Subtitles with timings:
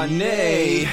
[0.00, 0.88] Oh nee.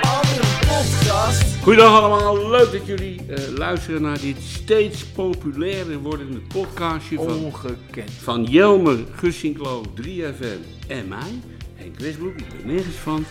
[0.00, 1.56] Andere podcast.
[1.62, 8.10] Goedendag allemaal, leuk dat jullie eh, luisteren naar dit steeds populairder wordende podcastje van, Ongekend.
[8.10, 11.40] van Jelmer, Gussinklo, 3FM en mij,
[11.74, 13.24] Henk Westbroek, ik ben nergens van.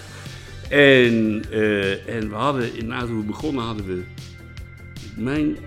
[0.70, 4.04] En, eh, en we hadden, toen we begonnen hadden we,
[5.16, 5.58] meen,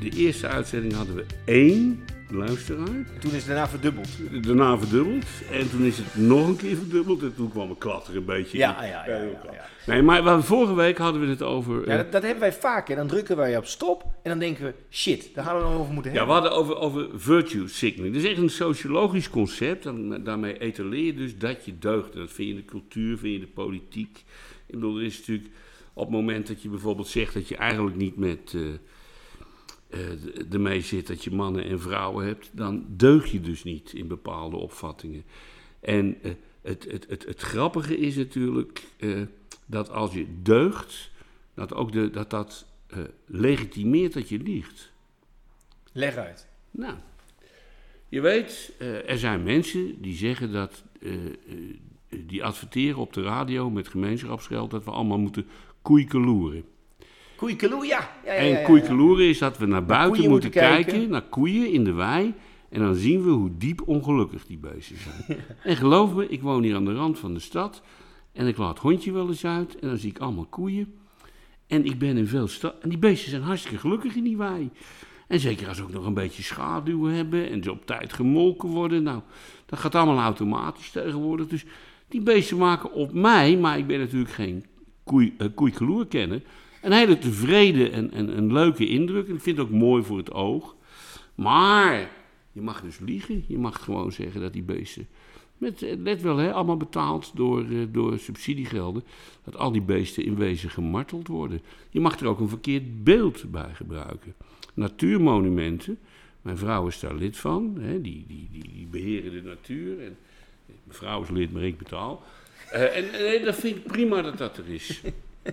[0.00, 2.86] de eerste uitzending hadden we één luisteraar.
[3.20, 4.08] Toen is het daarna verdubbeld.
[4.46, 5.24] Daarna verdubbeld.
[5.52, 7.22] En toen is het nog een keer verdubbeld.
[7.22, 8.88] En toen kwam een klatter een beetje Ja, in.
[8.88, 9.66] ja, ja, ja, ja.
[9.86, 11.80] Nee, maar vorige week hadden we het over...
[11.86, 12.88] Ja, eh, dat, dat hebben wij vaak.
[12.88, 14.02] En dan drukken wij op stop.
[14.22, 16.50] En dan denken we, shit, daar hadden we nog over moeten Ja, we hebben.
[16.50, 18.14] hadden over, over virtue signaling.
[18.14, 19.86] Dat is echt een sociologisch concept.
[19.86, 22.12] En daarmee etaleer je dus dat je deugt.
[22.14, 24.24] En dat vind je in de cultuur, vind je in de politiek.
[24.66, 25.48] Ik bedoel, er is natuurlijk
[25.92, 28.60] op het moment dat je bijvoorbeeld zegt dat je eigenlijk niet met eh
[29.88, 34.08] de- ermee zit dat je mannen en vrouwen hebt, dan deug je dus niet in
[34.08, 35.24] bepaalde opvattingen.
[35.80, 39.22] En eh, het, het, het, het grappige is natuurlijk eh,
[39.66, 41.10] dat als je deugt,
[41.54, 42.66] dat ook de, dat, dat
[43.26, 44.92] legitimeert dat je liegt.
[45.92, 46.46] Leg uit.
[46.70, 46.94] Nou,
[48.08, 48.72] je weet,
[49.06, 50.82] er zijn mensen die zeggen dat,
[52.08, 55.46] die adverteren op de radio met gemeenschapsgeld dat we allemaal moeten
[55.82, 56.64] koeikeloeren.
[57.38, 58.10] Koeikeloe, ja.
[58.24, 61.10] ja, ja, ja, En is dat we naar buiten moeten kijken, kijken.
[61.10, 62.34] naar koeien in de wei.
[62.68, 65.38] En dan zien we hoe diep ongelukkig die beesten zijn.
[65.62, 67.82] En geloof me, ik woon hier aan de rand van de stad.
[68.32, 69.78] En ik laat het hondje wel eens uit.
[69.78, 70.94] En dan zie ik allemaal koeien.
[71.66, 72.74] En ik ben in veel stad.
[72.80, 74.70] En die beesten zijn hartstikke gelukkig in die wei.
[75.26, 77.50] En zeker als ze ook nog een beetje schaduw hebben.
[77.50, 79.02] En ze op tijd gemolken worden.
[79.02, 79.20] Nou,
[79.66, 81.46] dat gaat allemaal automatisch tegenwoordig.
[81.46, 81.64] Dus
[82.08, 84.64] die beesten maken op mij, maar ik ben natuurlijk geen
[85.04, 86.42] koei, uh, koeikeloer-kenner.
[86.82, 89.28] Een hele tevreden en, en een leuke indruk.
[89.28, 90.74] En ik vind het ook mooi voor het oog.
[91.34, 92.10] Maar
[92.52, 93.44] je mag dus liegen.
[93.48, 95.08] Je mag gewoon zeggen dat die beesten.
[95.58, 99.02] Met, eh, let wel, hè, allemaal betaald door, eh, door subsidiegelden.
[99.44, 101.60] Dat al die beesten in wezen gemarteld worden.
[101.90, 104.34] Je mag er ook een verkeerd beeld bij gebruiken.
[104.74, 105.98] Natuurmonumenten.
[106.42, 107.76] Mijn vrouw is daar lid van.
[107.80, 110.00] Hè, die, die, die, die beheren de natuur.
[110.00, 110.16] En,
[110.66, 112.22] mijn vrouw is lid, maar ik betaal.
[112.70, 115.00] Eh, en en dat vind ik prima dat dat er is.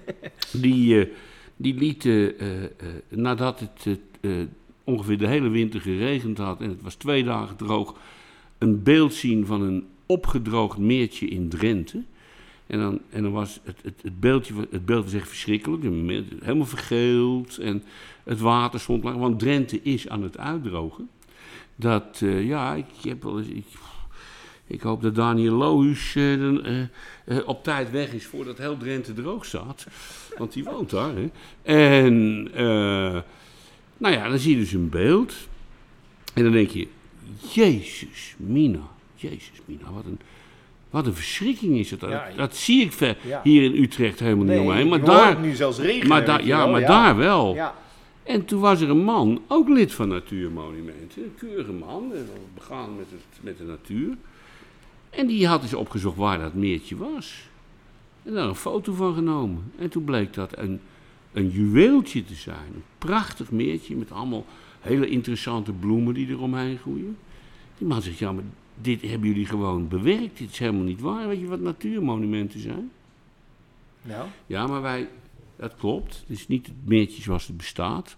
[0.61, 1.07] Die, eh,
[1.56, 2.69] die lieten, eh, eh,
[3.09, 4.00] nadat het
[4.83, 7.95] ongeveer de hele winter geregend had en het was twee dagen droog,
[8.57, 12.03] een beeld zien van een opgedroogd meertje in Drenthe.
[12.67, 16.66] En dan, en dan was het, het, het, beeldje, het beeld was echt verschrikkelijk, helemaal
[16.66, 17.83] vergeeld en
[18.23, 21.09] het water stond laag, want Drenthe is aan het uitdrogen.
[21.75, 23.66] Dat, ja, ik heb wel eens, ik,
[24.68, 26.81] ik hoop dat Daniel Lohuus eh, eh,
[27.26, 29.88] eh, op tijd weg is voordat heel Drenthe droog staat.
[30.38, 31.14] Want die woont daar.
[31.16, 31.30] Hè?
[31.64, 32.44] En
[33.98, 35.34] nou ja, dan zie je dus een beeld.
[36.34, 36.88] En dan denk je,
[37.54, 38.80] Jezus, Mina.
[39.16, 40.20] Jezus, Mina, wat een,
[40.90, 42.00] wat een verschrikking is het.
[42.00, 43.42] Dat, Ja, dat zie ik ver, Ja.
[43.44, 44.88] hier in Utrecht helemaal niet omheen.
[44.88, 46.08] Maar daar, nu zelfs regenen.
[46.08, 47.56] maar ja, wel, maar daar wel.
[47.56, 47.75] Ja.
[48.24, 52.12] En toen was er een man, ook lid van Natuurmonumenten, een keurige man,
[52.54, 54.18] begaan met, het, met de natuur.
[55.16, 57.50] En die had eens opgezocht waar dat meertje was.
[58.24, 59.72] En daar een foto van genomen.
[59.78, 60.80] En toen bleek dat een,
[61.34, 62.74] een juweeltje te zijn.
[62.74, 64.46] Een prachtig meertje met allemaal
[64.80, 67.18] hele interessante bloemen die eromheen groeien.
[67.78, 68.44] Die man zegt, ja, maar
[68.81, 70.38] dit hebben jullie gewoon bewerkt.
[70.38, 71.28] Dit is helemaal niet waar.
[71.28, 72.92] Weet je wat natuurmonumenten zijn?
[74.02, 75.09] Nou, Ja, maar wij,
[75.56, 76.24] dat klopt.
[76.28, 78.16] Het is niet het meertje zoals het bestaat.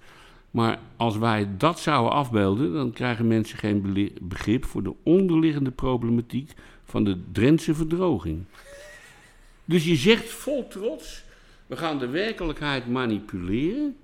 [0.52, 6.54] Maar als wij dat zouden afbeelden, dan krijgen mensen geen begrip voor de onderliggende problematiek
[6.88, 8.44] van de Drentse verdroging.
[9.66, 11.24] Dus je zegt vol trots,
[11.68, 13.96] we gaan de werkelijkheid manipuleren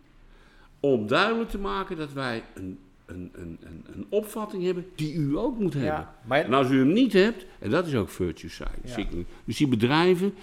[0.80, 5.38] om duidelijk te maken dat wij een, een, een, een, een opvatting hebben die u
[5.38, 5.92] ook moet hebben.
[5.92, 6.16] ja.
[6.26, 9.26] Maar, En als u hem niet hebt, en dat is ook virtue signaling.
[9.46, 10.34] Dus die bedrijven.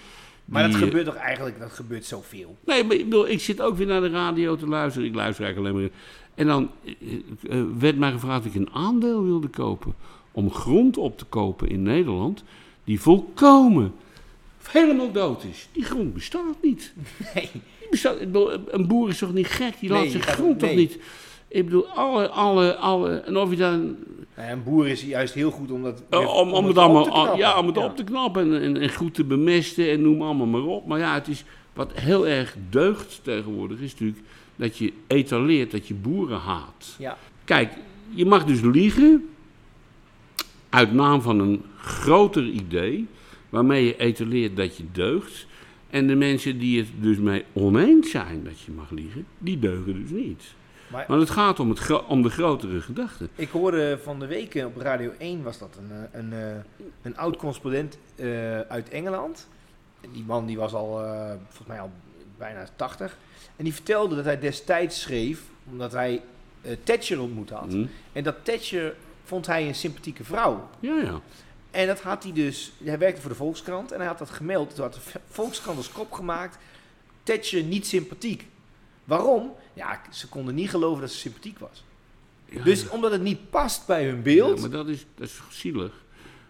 [0.45, 2.57] maar dat die, eh, gebeurt toch eigenlijk, dat gebeurt zoveel.
[2.65, 5.07] Nee, maar ik, bedoel, ik zit ook weer naar de radio te luisteren.
[5.07, 5.99] Ik luister eigenlijk alleen maar.
[6.35, 9.95] En dan eh, eh, werd mij gevraagd of ik een aandeel wilde kopen.
[10.31, 12.43] Om grond op te kopen in Nederland.
[12.83, 13.93] die volkomen
[14.71, 15.67] helemaal dood is.
[15.71, 16.93] Die grond bestaat niet.
[17.33, 17.49] Nee.
[17.51, 19.73] Die bestaat, ik bedoel, een boer is toch niet gek?
[19.79, 20.77] Die laat Nee, zijn grond toch nee.
[20.77, 20.97] niet.
[21.47, 23.09] Ik bedoel, alle, alle, alle.
[23.15, 23.95] En of je dan.
[24.35, 27.03] Nou, Een boer is juist heel goed om dat Eh, om, om, het op allemaal,
[27.03, 27.37] te knappen.
[27.37, 30.45] ja, om het op te knappen en, en, en goed te bemesten en noem allemaal
[30.47, 30.85] maar op.
[30.87, 31.43] Maar ja, het is,
[31.73, 34.19] wat heel erg deugt tegenwoordig is natuurlijk
[34.55, 36.95] dat je etaleert dat je boeren haat.
[36.99, 37.17] Ja.
[37.43, 37.73] Kijk,
[38.09, 39.29] je mag dus liegen
[40.71, 43.07] uit naam van een groter idee
[43.49, 45.45] waarmee je etaleert dat je deugt.
[45.89, 50.01] En de mensen die het dus mee oneens zijn dat je mag liegen, die deugen
[50.01, 50.43] dus niet.
[50.91, 53.29] Maar Want het gaat om, het om de grotere gedachte.
[53.35, 56.85] ik hoorde van de week eh, op Radio 1 was dat een, eh, een, eh,
[57.01, 57.97] een oud correspondent
[58.67, 59.47] uit Engeland.
[60.01, 60.87] En die man die was al,
[61.47, 61.91] volgens mij al
[62.37, 63.17] bijna 80.
[63.55, 65.41] En die vertelde dat hij destijds schreef,
[65.71, 66.21] omdat hij
[66.61, 67.71] eh, Thatcher ontmoet had.
[67.71, 67.85] Hm?
[68.13, 68.95] En dat Thatcher
[69.31, 70.69] vond hij een sympathieke vrouw.
[70.79, 71.21] Ja, ja.
[71.71, 74.75] En dat had hij dus, hij werkte voor de Volkskrant en hij had dat gemeld.
[74.75, 74.99] Toen had de
[75.29, 76.57] Volkskrant als kop gemaakt,
[77.23, 78.47] Thatcher niet sympathiek.
[79.03, 79.51] Waarom?
[79.73, 81.83] Ja, ze konden niet geloven dat ze sympathiek was.
[82.45, 82.89] Ja, Dus ja.
[82.89, 85.91] omdat het niet past bij hun beeld, Ja, maar dat is, dat is zielig.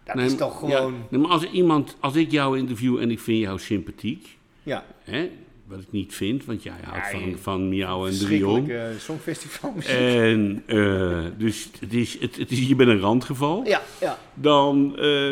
[0.04, 1.06] dat Nee, is toch gewoon...
[1.10, 5.32] Nee, maar als iemand, als ik jou interview en ik vind jou sympathiek, Ja, hè,
[5.72, 8.54] wat ik niet vind, want jij houdt Ja, van, je- van Miauw en Drion.
[8.66, 9.74] verschrikkelijke songfestival.
[9.88, 13.66] En eh, dus het is, het, het is, je bent een randgeval.
[13.66, 14.18] ja, ja.
[14.34, 15.28] Dan, eh,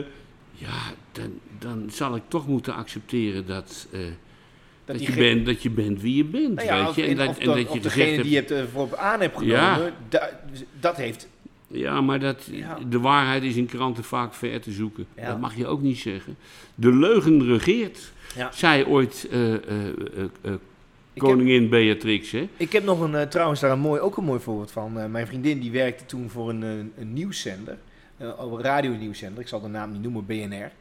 [0.51, 0.77] ja,
[1.11, 3.99] dan, dan zal ik toch moeten accepteren dat, eh,
[4.85, 6.55] dat, je, diegene- bent, dat je bent wie je bent.
[6.55, 7.01] Nou ja, weet je?
[7.03, 9.91] En en dat, en dat je degene die je hebt voor aan hebt genomen, Ja.
[10.09, 10.39] da-
[10.79, 11.27] dat heeft...
[11.71, 12.77] Ja, maar dat, Ja.
[12.89, 15.05] de waarheid is in kranten vaak ver te zoeken.
[15.15, 15.27] Ja.
[15.27, 16.35] Dat mag je ook niet zeggen.
[16.75, 18.51] De leugen regeert, Ja.
[18.51, 19.59] zei ooit eh, eh,
[20.17, 20.59] eh, heb,
[21.17, 22.31] koningin Beatrix.
[22.31, 22.49] Hè?
[22.57, 25.11] ik heb nog een, trouwens daar een mooi, ook een mooi voorbeeld van.
[25.11, 27.77] Mijn vriendin die werkte toen voor een, een, een nieuwszender,
[28.17, 30.71] eh, een radionieuwszender, ik zal de naam niet noemen, BNR.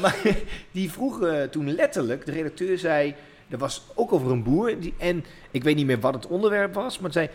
[0.00, 0.16] Maar
[0.72, 3.14] die vroeg toen letterlijk, de redacteur zei,
[3.48, 6.74] dat was ook over een boer, die, en ik weet niet meer wat het onderwerp
[6.74, 7.28] was, maar zei,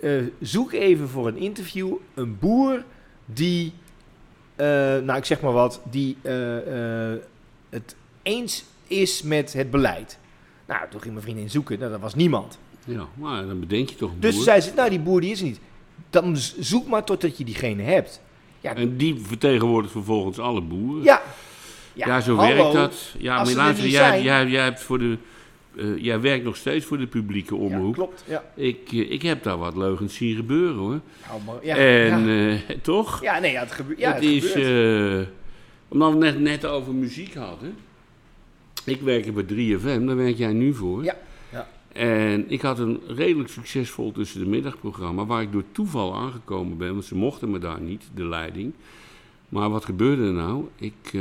[0.00, 0.10] eh,
[0.40, 2.84] zoek even voor een interview een boer
[3.24, 3.72] die,
[4.56, 6.32] eh, nou ik zeg maar wat, die eh,
[7.68, 10.18] het eens is met het beleid.
[10.66, 12.58] Nou, toen ging mijn vriendin zoeken, nou, dat was niemand.
[12.84, 14.44] Ja, maar dan bedenk je toch een Dus boer.
[14.44, 15.60] zei ze, nou die boer die is er niet.
[16.10, 18.20] Dan zoek maar totdat je diegene hebt.
[18.60, 21.02] Ja, En die vertegenwoordigt vervolgens alle boeren.
[21.04, 21.22] ja.
[21.92, 22.54] Ja, zo hallo.
[22.54, 23.14] werkt dat.
[23.18, 25.18] Ja, maar er luister, jij, jij, jij, hebt voor de,
[25.76, 27.94] eh, jij werkt nog steeds voor de publieke Ja, omroep.
[27.94, 28.24] klopt.
[28.28, 28.44] Ja.
[28.54, 31.00] ik, eh, ik heb daar wat leugens zien gebeuren hoor.
[31.46, 32.52] Nou, ja, en ja.
[32.68, 33.22] eh, toch?
[33.22, 33.98] ja, nee, ja, het gebeurt.
[33.98, 35.26] Ja, het het is, gebeurt.
[35.26, 35.32] eh,
[35.88, 37.74] omdat we net, net over muziek hadden.
[38.84, 41.04] Ik werk bij 3FM, daar werk jij nu voor.
[41.04, 41.16] Ja,
[41.52, 41.68] ja.
[41.92, 46.92] En ik had een redelijk succesvol tussen de middagprogramma, waar ik door toeval aangekomen ben,
[46.92, 48.72] want ze mochten me daar niet, de leiding.
[49.48, 50.64] Maar wat gebeurde er nou?
[50.76, 51.12] Ik,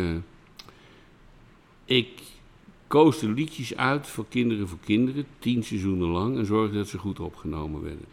[1.86, 2.10] ik
[2.88, 6.98] koos de liedjes uit voor Kinderen voor Kinderen, tien seizoenen lang, en zorgde dat ze
[6.98, 8.06] goed opgenomen werden.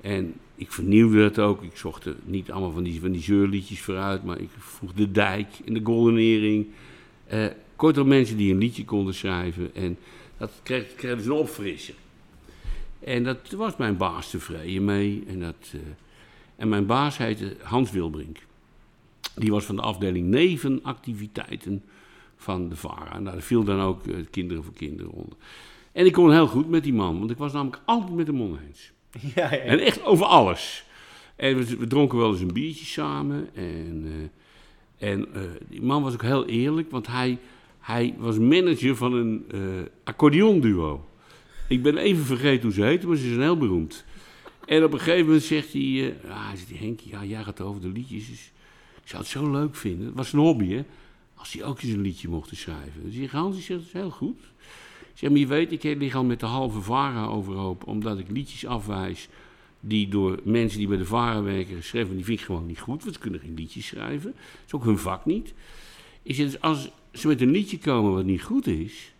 [0.00, 1.62] En ik vernieuwde dat ook.
[1.62, 5.10] Ik zocht er niet allemaal van die, van die zeurliedjes vooruit, maar ik vroeg De
[5.10, 6.66] Dijk en De Golden Earring.
[7.26, 7.46] Eh,
[7.76, 9.74] kortom, mensen die een liedje konden schrijven.
[9.74, 9.98] En
[10.38, 11.94] dat kreeg, kreeg dus een opfrisser.
[13.00, 15.24] En dat was mijn baas tevreden mee.
[15.26, 15.80] En, dat, eh,
[16.56, 18.38] en mijn baas heette Hans Wilbrink.
[19.34, 21.82] Die was van de afdeling nevenactiviteiten
[22.46, 23.14] van de VARA.
[23.14, 25.38] En daar viel dan ook eh, Kinderen voor Kinderen onder.
[25.92, 28.42] En ik kon heel goed met die man, want ik was namelijk altijd met hem
[28.42, 28.92] oneens.
[29.34, 29.58] ja, ja.
[29.58, 30.84] En echt over alles.
[31.36, 33.48] En we, we dronken wel eens een biertje samen.
[33.54, 34.04] En,
[34.98, 37.38] eh, en eh, die man was ook heel eerlijk, want hij,
[37.80, 39.46] hij was manager van een
[40.04, 41.04] accordeonduo.
[41.68, 44.04] Ik ben even vergeten hoe ze heette, maar ze zijn heel beroemd.
[44.66, 47.80] En op een gegeven moment zegt hij, ah, hij zegt, Henk, ja, jij gaat over
[47.80, 48.28] de liedjes.
[48.28, 48.52] Dus
[49.02, 50.06] ik zou het zo leuk vinden.
[50.06, 50.84] Het was een hobby, hè.
[51.36, 53.02] Als hij ook eens een liedje mocht schrijven.
[53.02, 54.40] Dus die zegt, dat is heel goed.
[55.14, 58.66] Zeg, maar je weet, ik lig al met de halve VARA overhoop, omdat ik liedjes
[58.66, 59.28] afwijs
[59.80, 63.02] die door mensen die bij de VARA werken geschreven, die vind ik gewoon niet goed,
[63.02, 64.32] want ze kunnen geen liedjes schrijven.
[64.32, 65.54] Dat is ook hun vak niet.
[66.22, 69.14] Ik zeg, dus als ze met een liedje komen wat niet goed is,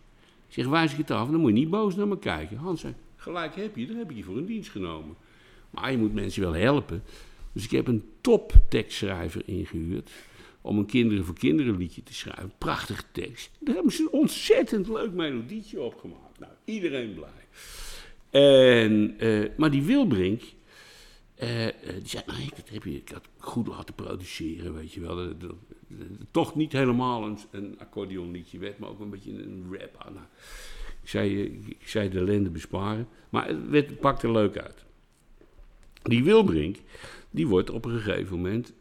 [0.47, 2.57] zeg, wijs ik het af, dan moet je niet boos naar me kijken.
[2.57, 5.15] Hans zei, gelijk heb je, dan heb ik je voor een dienst genomen.
[5.69, 7.03] Maar je moet mensen wel helpen.
[7.53, 10.11] Dus ik heb een top tekstschrijver ingehuurd
[10.67, 12.51] om een Kinderen voor Kinderen liedje te schrijven.
[12.57, 13.51] Prachtige tekst.
[13.59, 16.39] Daar hebben ze een ontzettend leuk melodietje opgemaakt.
[16.39, 17.29] Nou, iedereen blij.
[18.29, 20.41] En, eh, maar die Wilbrink,
[21.35, 25.33] eh, eh, die zei, nee, dat heb ik had goed laten produceren, weet je wel.
[26.31, 29.95] Toch niet helemaal een, een accordeonliedje werd, maar ook een beetje een rap.
[29.97, 30.25] Ah, nou,
[31.01, 31.43] ik, zei,
[31.79, 34.85] ik zei de ellende besparen, maar het, werd, het pakte leuk uit.
[36.03, 36.77] Die Wilbrink,
[37.29, 38.73] die wordt op een gegeven moment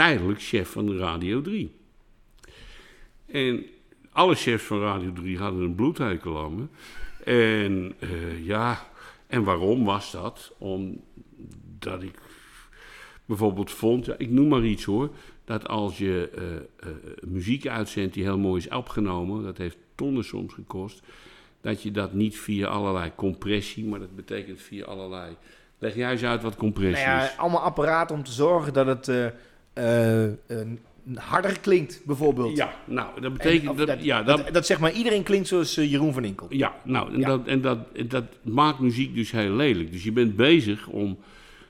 [0.00, 1.74] tijdelijk chef van Radio 3.
[3.26, 3.66] En
[4.12, 6.64] alle chefs van Radio 3 hadden een bloedhekel aan me.
[7.24, 8.86] En eh, ja,
[9.26, 10.52] en waarom was dat?
[10.58, 12.18] Omdat ik
[13.24, 15.10] bijvoorbeeld vond, ja, ik noem maar iets hoor,
[15.44, 20.24] dat als je eh, eh, muziek uitzendt die heel mooi is opgenomen, dat heeft tonnen
[20.24, 21.02] soms gekost,
[21.60, 25.36] dat je dat niet via allerlei compressie, maar dat betekent via allerlei.
[25.78, 27.38] Leg jij eens uit wat compressie Nou ja, is?
[27.38, 29.32] allemaal apparaten om te zorgen dat het
[31.14, 32.56] harder klinkt, bijvoorbeeld.
[32.56, 35.76] Ja, nou, dat En betekent dat, dat, ja, dat, dat, zeg maar iedereen klinkt zoals
[35.76, 36.46] eh, Jeroen van Inkel.
[36.50, 37.26] Ja, nou, en, Ja.
[37.26, 39.92] Dat, en, dat, en dat maakt muziek dus heel lelijk.
[39.92, 41.18] Dus je bent bezig om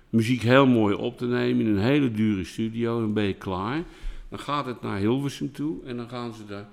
[0.08, 3.00] muziek heel mooi op te nemen in een hele dure studio.
[3.00, 3.82] Dan ben je klaar.
[4.28, 6.66] Dan gaat het naar Hilversum toe en dan gaan ze daar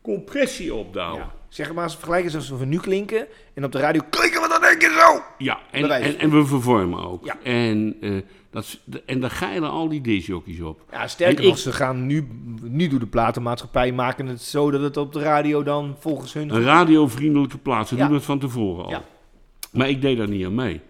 [0.00, 1.20] compressie opdouwen.
[1.20, 1.32] Ja.
[1.48, 3.26] Zeg maar eens vergelijken zoals we nu klinken.
[3.54, 5.22] En op de radio klinken we dan één keer zo.
[5.38, 7.24] Ja, en, en we vervormen ook.
[7.24, 7.38] Ja.
[7.42, 8.16] En, eh
[8.50, 10.84] dat, en daar geilen al die discjockeys op.
[10.90, 12.28] Ja, sterker nog, ze gaan nu,
[12.62, 16.54] nu doet de platenmaatschappij maken het zo dat het op de radio dan volgens hun...
[16.54, 18.06] Een radiovriendelijke plaats, ze Ja.
[18.06, 18.90] doen het van tevoren al.
[18.90, 19.04] Ja.
[19.72, 20.80] Maar ik deed daar niet aan mee.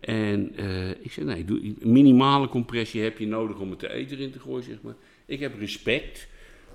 [0.00, 4.16] En eh, ik zei, nee, doe, minimale compressie heb je nodig om het te eten
[4.16, 4.94] erin te gooien, zeg maar.
[5.26, 6.28] Ik heb respect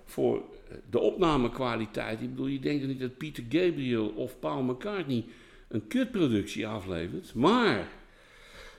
[0.06, 0.42] voor
[0.90, 2.22] de opnamekwaliteit.
[2.22, 5.26] Ik bedoel, je denkt niet dat Peter Gabriel of Paul McCartney
[5.68, 7.34] een kutproductie aflevert.
[7.36, 7.88] Maar,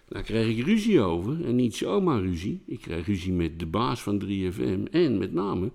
[0.08, 1.44] daar kreeg ik ruzie over.
[1.44, 2.62] En niet zomaar ruzie.
[2.66, 4.90] Ik kreeg ruzie met de baas van 3FM.
[4.90, 5.70] En met name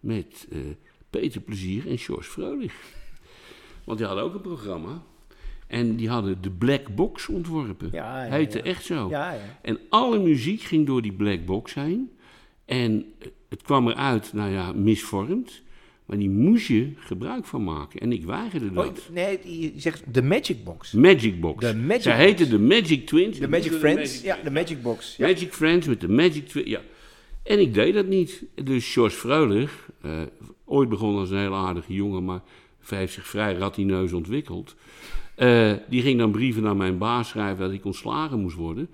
[0.00, 0.58] met eh,
[1.10, 2.72] Peter Plezier en George Vrolijk.
[3.84, 5.02] Want die hadden ook een programma.
[5.66, 7.88] En die hadden de Black Box ontworpen.
[7.92, 9.08] Ja, ja, Heette echt zo.
[9.08, 9.58] Ja, ja.
[9.62, 12.10] En alle muziek ging door die black box heen.
[12.64, 13.04] En
[13.48, 15.62] het kwam eruit, nou ja, misvormd.
[16.06, 18.00] Maar die moest je gebruik van maken.
[18.00, 19.08] En ik weigerde Oh, dat.
[19.12, 20.92] nee, je zegt de Magic Box.
[20.92, 21.60] Magic Box.
[21.60, 22.16] De Magic Box.
[22.16, 23.38] heette de Magic Twins.
[23.38, 24.22] De Magic De Friends.
[24.22, 25.16] Ja, de Magic Box.
[25.16, 25.26] Ja.
[25.26, 26.68] Magic Friends met de Magic Twins.
[26.68, 26.80] Ja.
[27.42, 28.44] En ik deed dat niet.
[28.64, 30.10] Dus George Freulich, eh,
[30.64, 32.42] ooit begonnen als een hele aardige jongen, maar
[32.88, 34.74] heeft zich vrij ratineus ontwikkeld.
[35.34, 38.88] Eh, die ging dan brieven naar mijn baas schrijven dat ik ontslagen moest worden.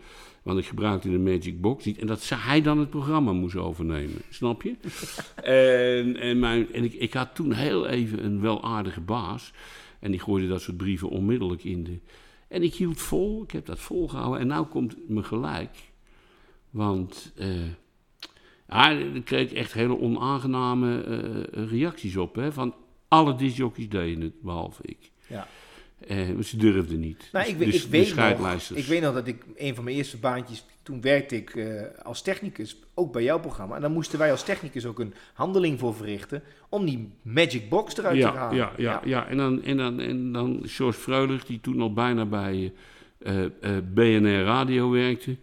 [0.50, 1.98] Want ik gebruikte de Magic Box niet.
[1.98, 4.22] En dat hij dan het programma moest overnemen.
[4.28, 4.74] Snap je?
[5.42, 9.52] en en, mijn, en ik, ik had toen heel even een wel aardige baas.
[10.00, 11.98] En die gooide dat soort brieven onmiddellijk in de...
[12.48, 13.42] En ik hield vol.
[13.42, 14.40] Ik heb dat volgehouden.
[14.40, 15.76] En nou komt me gelijk.
[16.70, 17.32] Want...
[17.36, 17.48] eh
[18.68, 22.34] ja, daar kreeg ik echt hele onaangename eh, reacties op.
[22.34, 22.74] Hè, van
[23.08, 25.10] alle discjockeys deden het, behalve ik.
[25.26, 25.48] Ja.
[26.08, 27.28] Maar ze durfden niet.
[27.32, 29.84] Nou, Dus- ik, weet- dus ik, weet nog, ik weet nog dat ik een van
[29.84, 33.74] mijn eerste baantjes, toen werkte ik eh, als technicus, ook bij jouw programma.
[33.76, 37.96] En dan moesten wij als technicus ook een handeling voor verrichten om die Magic Box
[37.96, 38.56] eruit te ja, halen.
[38.56, 39.26] ja, ja, ja.
[39.28, 42.72] En, dan, en, dan, en dan George Freulich, die toen al bijna bij
[43.18, 43.36] eh,
[43.94, 45.36] BNR Radio werkte.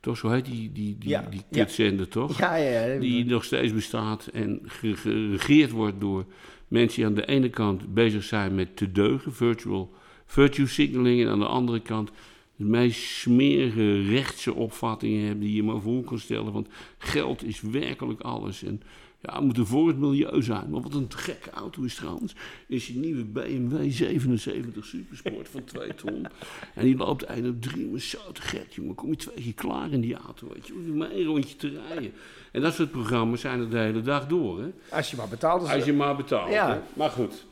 [0.00, 2.04] Toch, zo heet die, die, die, Ja, die ja.
[2.06, 2.38] toch?
[2.38, 2.98] Ja, ja, ja.
[3.00, 6.24] die nog steeds bestaat en ge- geregeerd wordt door
[6.68, 9.90] mensen die aan de ene kant bezig zijn met te deugen, virtual,
[10.30, 12.10] virtue signaling, en aan de andere kant
[12.56, 16.52] de meest smerige rechtse opvattingen hebben die je maar voor kan stellen.
[16.52, 16.68] Want
[16.98, 18.62] geld is werkelijk alles.
[18.62, 18.82] En
[19.20, 20.70] ja, het moet er voor het milieu zijn.
[20.70, 22.34] Maar wat een gekke auto is trouwens,
[22.66, 26.26] is die nieuwe BMW 77 Supersport van 2 ton.
[26.74, 28.94] En die loopt eind op drie, maar zo te gek, jongen.
[28.94, 30.72] Kom je twee keer klaar in die auto, weet je.
[30.72, 32.12] Hoef je maar één rondje te rijden.
[32.52, 34.68] En dat soort programma's zijn er de hele dag door, hè.
[34.90, 35.68] Als je maar betaalt.
[35.68, 36.52] Als je maar betaalt.
[36.52, 36.72] Ja.
[36.72, 36.80] hè.
[36.92, 37.46] Maar goed.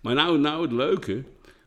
[0.00, 1.24] Maar nou, nou het leuke.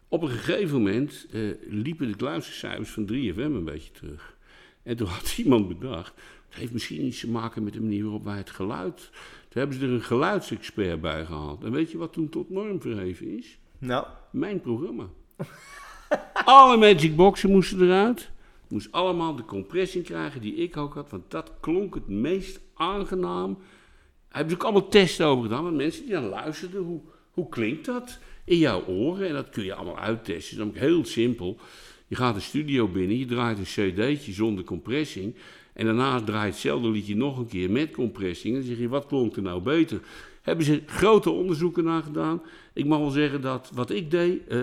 [0.07, 4.37] Op een gegeven moment eh, liepen de luistercijfers van 3FM een beetje terug.
[4.83, 6.13] En toen had iemand bedacht.
[6.47, 9.09] Het heeft misschien iets te maken met de manier waarop wij het geluid.
[9.49, 11.63] Toen hebben ze er een geluidsexpert bij gehaald.
[11.63, 13.59] En weet je wat toen tot norm verheven is?
[13.77, 15.07] Nou, Mijn programma.
[16.45, 18.31] Alle Magic Boxen moesten eruit.
[18.67, 21.09] Moest allemaal de compressie krijgen die ik ook had.
[21.09, 23.53] Want dat klonk het meest aangenaam.
[23.53, 23.63] Daar
[24.27, 25.63] hebben ze ook allemaal testen over gedaan.
[25.63, 27.01] Want mensen die dan luisterden, hoe,
[27.35, 29.27] hoe klinkt dat in jouw oren?
[29.27, 30.57] En dat kun je allemaal uittesten.
[30.57, 31.57] Dat is namelijk heel simpel.
[32.07, 35.35] Je gaat de studio binnen, je draait een cd'tje zonder compressie.
[35.73, 38.51] En daarna draait hetzelfde liedje nog een keer met compressie.
[38.51, 39.99] En dan zeg je, wat klonk er nou beter?
[40.41, 42.41] Hebben ze grote onderzoeken naar gedaan.
[42.73, 44.61] Ik mag wel zeggen dat wat ik deed, eh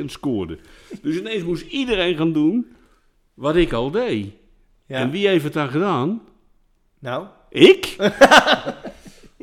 [0.00, 0.58] 99,99% scoorde.
[1.02, 2.66] Dus ineens moest iedereen gaan doen
[3.34, 4.32] wat ik al deed.
[4.86, 4.98] ja.
[4.98, 6.22] En wie heeft het dan gedaan?
[6.98, 7.96] nou, Ik?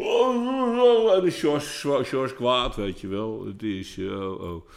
[0.04, 3.46] Oh, en de George, kwaad, weet je wel.
[3.46, 4.70] Het is, oh, oh.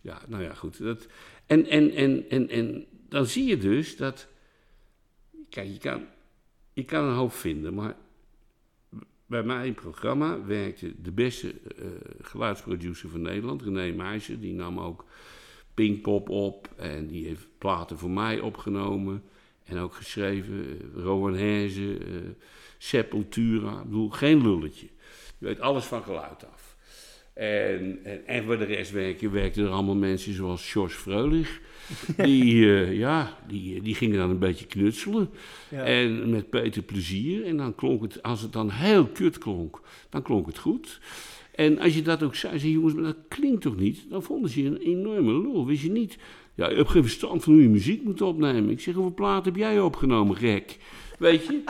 [0.00, 0.82] Ja, nou ja, goed.
[0.82, 1.06] Dat,
[1.46, 4.28] en, en, en, en, en dan zie je dus dat...
[5.48, 6.06] Kijk, je kan,
[6.72, 7.96] je kan een hoop vinden, maar...
[9.26, 11.86] Bij mijn programma werkte de beste eh,
[12.20, 14.40] geluidsproducer van Nederland, René Meijzer.
[14.40, 15.04] Die nam ook
[15.74, 19.22] Pinkpop op en die heeft platen voor mij opgenomen.
[19.64, 22.00] En ook geschreven, eh, Rowan Herzen,
[22.82, 23.78] Sepultura.
[23.78, 24.86] Ik bedoel, geen lulletje.
[25.38, 26.76] Je weet alles van geluid af.
[27.34, 31.60] En, en, en voor de rest werken, werkten er allemaal mensen zoals George Freulich.
[32.24, 35.30] Die, eh, ja, die, die gingen dan een beetje knutselen.
[35.68, 35.84] ja.
[35.84, 37.44] En met Peter plezier.
[37.44, 41.00] En dan klonk het, als het dan heel kut klonk, dan klonk het goed.
[41.54, 44.10] En als je dat ook zei, zei jongens, maar dat klinkt toch niet?
[44.10, 45.66] Dan vonden ze je een enorme lul.
[45.66, 46.18] Wist je niet?
[46.54, 48.70] Ja, je hebt geen verstand van hoe je muziek moet opnemen.
[48.70, 50.76] Ik zeg, hoeveel platen heb jij opgenomen, gek?
[51.18, 51.62] Weet je?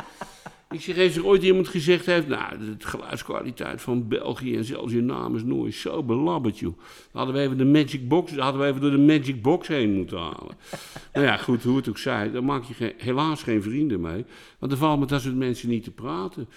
[0.72, 4.92] Ik zeg, heeft er ooit iemand gezegd heeft, nou, de geluidskwaliteit van België en zelfs
[4.92, 6.76] je naam is nooit zo belabberd, joh.
[6.76, 9.92] Dan hadden we even de Magic Box, hadden we even door de Magic Box heen
[9.94, 10.56] moeten halen.
[11.12, 14.24] nou ja, goed, hoe het ook zij, daar maak je geen- helaas geen vrienden mee.
[14.58, 16.48] Want er valt met dat soort mensen niet te praten.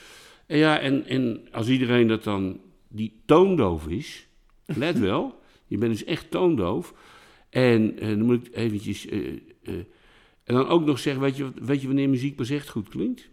[0.48, 4.27] En ja, en, en als iedereen dat dan, die toondoof is,
[4.65, 6.93] let wel, je bent dus echt toondoof.
[7.50, 9.19] En eh, dan moet ik eventjes, eh,
[9.63, 9.74] eh,
[10.43, 13.29] en dan ook nog zeggen, weet je, weet je wanneer muziek pas echt goed klinkt?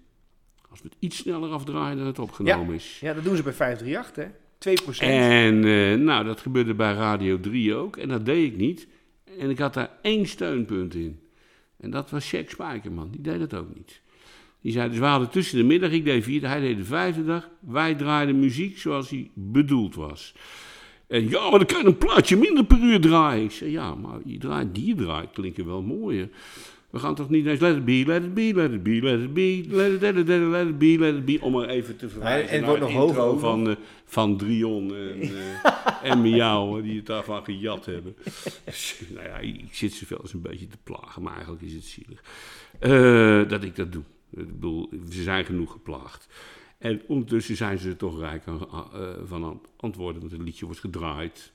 [0.73, 2.99] Als we het iets sneller afdraaien dan het opgenomen is.
[3.01, 4.31] Ja, dat doen ze bij 538, hè?
[4.63, 5.11] 2%.
[5.11, 7.97] En eh, nou, dat gebeurde bij Radio 3 ook.
[7.97, 8.87] En dat deed ik niet.
[9.39, 11.21] En ik had daar één steunpunt in.
[11.81, 13.11] En dat was Jack Spijkerman.
[13.11, 14.01] Die deed dat ook niet.
[14.61, 17.25] Die zei, dus we hadden tussen de middag, ik deed vierde, hij deed de vijfde
[17.25, 17.49] dag.
[17.61, 20.35] Wij draaiden muziek zoals die bedoeld was.
[21.07, 23.45] En ja, maar dan kan je een plaatje minder per uur draaien.
[23.45, 26.29] Ik zei, ja, maar je draait, die draait, klinken wel mooier.
[26.93, 29.21] We gaan toch niet eens let it be, let it be, let it be, let
[29.21, 31.39] it be, let it, let it, let it, let it be, let it be.
[31.41, 34.37] Om maar even te verwijzen en het naar wordt nog intro hoger van, eh, van
[34.37, 38.17] Drion en, eh en Miauw, die het daarvan gejat hebben.
[38.65, 41.73] Dus, nou ja, ik zit ze wel eens een beetje te plagen, maar eigenlijk is
[41.73, 42.23] het zielig.
[42.79, 44.03] Eh, dat ik dat doe.
[44.31, 46.29] Ik bedoel, ze zijn genoeg geplaagd.
[46.79, 48.61] En ondertussen zijn ze er toch rijk aan,
[49.25, 51.53] van antwoorden, want het liedje wordt gedraaid.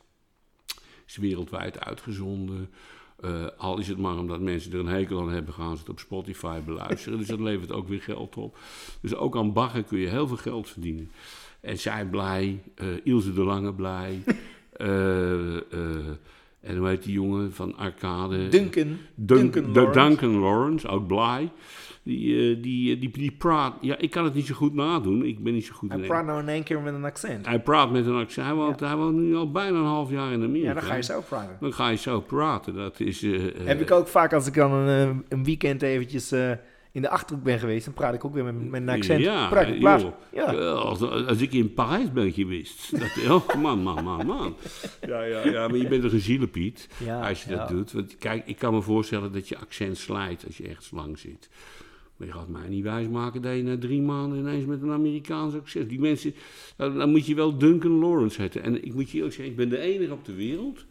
[1.08, 2.70] Is wereldwijd uitgezonden.
[3.18, 5.90] Eh, al is het maar omdat mensen er een hekel aan hebben, gaan ze het
[5.90, 7.18] op Spotify beluisteren.
[7.18, 8.58] dus dat levert ook weer geld op.
[9.02, 11.12] Dus ook aan baggen kun je heel veel geld verdienen.
[11.62, 14.24] En zij blij, eh, Ilse de Lange blij.
[14.78, 15.56] Eh,
[16.62, 18.48] en hoe heet die jongen van Arcade?
[18.48, 18.98] Duncan.
[19.16, 20.00] Dun- Duncan Lawrence.
[20.08, 21.52] Duncan Lawrence, ook blij.
[22.08, 23.74] Die, eh, die, eh, die, die praat.
[23.82, 25.26] Ja, ik kan het niet zo goed nadoen.
[25.26, 27.46] Ik ben niet zo goed Hij in praat nou in één keer met een accent.
[27.46, 28.48] Hij praat met een accent.
[28.48, 30.68] Hij woont, hij woont nu al bijna een half jaar in Amerika.
[30.68, 31.58] Ja, dan ga je zo praten.
[31.60, 32.74] Dan ga je zo praten.
[32.76, 33.24] Dat is.
[33.24, 36.32] eh, Heb ik ook vaak als ik dan een, een weekend eventjes
[36.92, 39.24] in de Achterhoek ben geweest, dan praat ik ook weer met, met een accent.
[39.24, 40.12] Ja, joh.
[40.34, 40.44] Ja.
[40.72, 43.00] Als, als ik in Parijs ben geweest.
[43.00, 43.10] Dat,
[43.50, 44.56] oh, man, man, man, man.
[45.08, 47.76] Ja, ja, ja, maar je bent toch een zielepiet Ja, als je dat ja.
[47.76, 47.92] doet.
[47.92, 51.50] Want kijk, ik kan me voorstellen dat je accent slijt als je ergens lang zit.
[52.18, 55.54] Maar je gaat mij niet wijsmaken dat je na drie maanden ineens met een Amerikaans
[55.56, 55.90] accent...
[55.90, 56.34] Die mensen,
[56.78, 58.64] dan, dan moet je wel Duncan Lawrence zetten.
[58.64, 60.86] En ik moet je eerlijk zeggen, ik ben de enige op de wereld...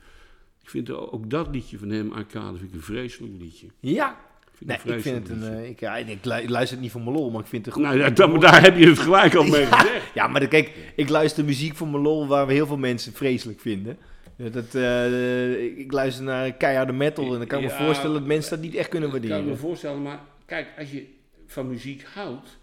[0.63, 3.67] Ik vind ook dat liedje van hem, Arcade, vind ik een vreselijk liedje.
[3.81, 4.17] Ja.
[4.53, 5.43] Vind Nee, ik vind het een...
[5.53, 7.65] eh, ik, ja, ik, lu- ik luister het niet voor mijn lol, maar ik vind
[7.65, 7.83] het goed.
[7.83, 10.15] Nou ja, dan, daar heb je het gelijk al mee gezegd.
[10.15, 13.61] Ja, maar kijk, ik luister muziek voor mijn lol waar we heel veel mensen vreselijk
[13.61, 13.99] vinden.
[14.37, 17.85] Ja, dat, eh, ik- ik luister naar keiharde metal en dan kan ik Ja, me
[17.85, 19.59] voorstellen dat mensen dat niet echt kunnen Ik kan me waarderen.
[19.59, 21.07] voorstellen, maar kijk, als je
[21.47, 22.59] van muziek houdt,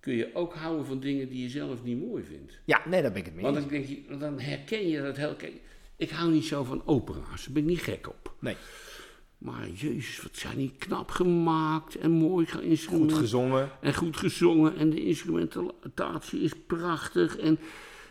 [0.00, 2.58] kun je ook houden van dingen die je zelf niet mooi vindt.
[2.64, 5.16] Ja, nee, daar ben ik het mee Want dan, denk je, dan herken je dat
[5.16, 5.34] heel...
[5.34, 5.54] Kijk,
[5.96, 8.34] ik hou niet zo van opera's, daar ben ik niet gek op.
[8.40, 8.56] Nee,
[9.38, 13.20] Maar jezus, wat zijn die knap gemaakt en mooi goed geïnstrumenteerd.
[13.20, 13.70] gezongen.
[13.80, 17.58] En goed gezongen en de instrumentatie is prachtig en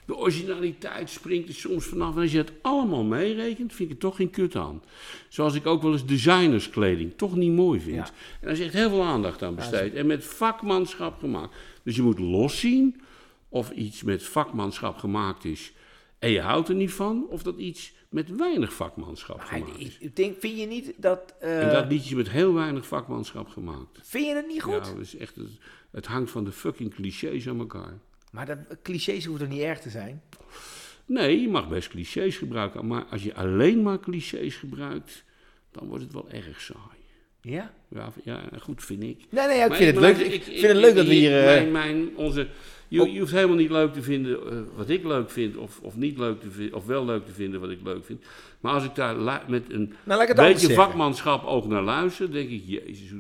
[0.06, 2.16] de originaliteit springt er soms vanaf.
[2.16, 4.84] En als je het allemaal meerekent, vind ik het toch geen kut aan.
[5.30, 7.96] Zoals ik ook wel eens designerskleding toch niet mooi vind.
[7.96, 8.04] Ja.
[8.06, 9.94] En daar is echt heel veel aandacht aan besteed.
[9.94, 11.56] En met vakmanschap gemaakt.
[11.84, 13.02] Dus je moet loszien
[13.50, 15.74] of iets met vakmanschap gemaakt is
[16.20, 17.26] en je houdt er niet van.
[17.30, 19.98] Of dat iets met weinig vakmanschap Maar gemaakt is.
[20.00, 21.36] ik, denk, vind je niet dat...
[21.40, 24.00] eh, En dat liedje met heel weinig vakmanschap gemaakt.
[24.04, 24.74] Vind je dat niet goed?
[24.74, 25.50] Ja, dat is echt, het,
[25.92, 28.00] het hangt van de fucking clichés aan elkaar.
[28.36, 30.22] Maar dat, clichés hoeven toch niet erg te zijn?
[31.06, 35.24] Nee, je mag best clichés gebruiken, maar als je alleen maar clichés gebruikt,
[35.72, 37.00] dan wordt het wel erg saai.
[37.42, 37.74] Ja?
[37.88, 39.26] Ja, ja goed, vind ik.
[39.30, 40.18] Nee, nee, ja, ik Maar vind het leuk.
[40.18, 41.40] Ik, vind het leuk dat we hier...
[41.40, 42.48] eh, Mijn, mijn, onze,
[42.88, 45.96] je, je hoeft helemaal niet leuk te vinden eh, wat ik leuk vind, of, of
[45.96, 48.24] niet leuk te vinden, of wel leuk te vinden wat ik leuk vind.
[48.60, 53.12] Maar als ik daar met een nou, beetje vakmanschap ook naar luister, denk ik, jezus,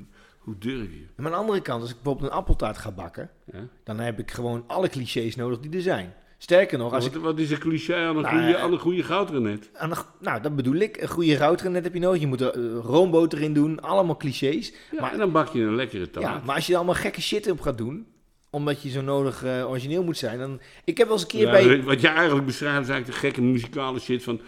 [0.45, 1.05] hoe, durf je?
[1.15, 3.67] Maar aan de andere kant, als ik bijvoorbeeld een appeltaart ga bakken, Ja?
[3.83, 6.13] dan heb ik gewoon alle clichés nodig die er zijn.
[6.37, 8.79] Sterker nog, als ik Wat, wat is een cliché aan een, Nou, goede, aan een
[8.79, 9.69] goede goudrenet?
[9.73, 11.01] Aan nou, dat bedoel ik.
[11.01, 12.21] Een goede routrenet heb je nodig.
[12.21, 13.81] Je moet er eh, roomboter in doen.
[13.81, 14.73] Allemaal clichés.
[14.91, 16.25] Ja, maar, en dan bak je een lekkere taart.
[16.25, 18.07] ja, maar als je er allemaal gekke shit op gaat doen,
[18.49, 20.59] omdat je zo nodig eh, origineel moet zijn, dan...
[20.83, 21.83] Ik heb wel eens een keer Ja, bij...
[21.83, 24.41] Wat je eigenlijk beschrijft is eigenlijk de gekke muzikale shit van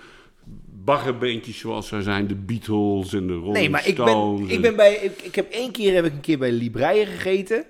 [0.87, 4.49] baggerbandjes zoals er zijn, de Beatles en de Rolling Nee, maar ik ben, Stones.
[4.49, 4.93] ik en- ben bij...
[4.93, 7.65] Ik, ik heb één keer, heb ik een keer bij Libreie gegeten.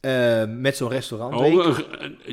[0.00, 1.34] eh, met zo'n restaurant.
[1.34, 1.78] Oh,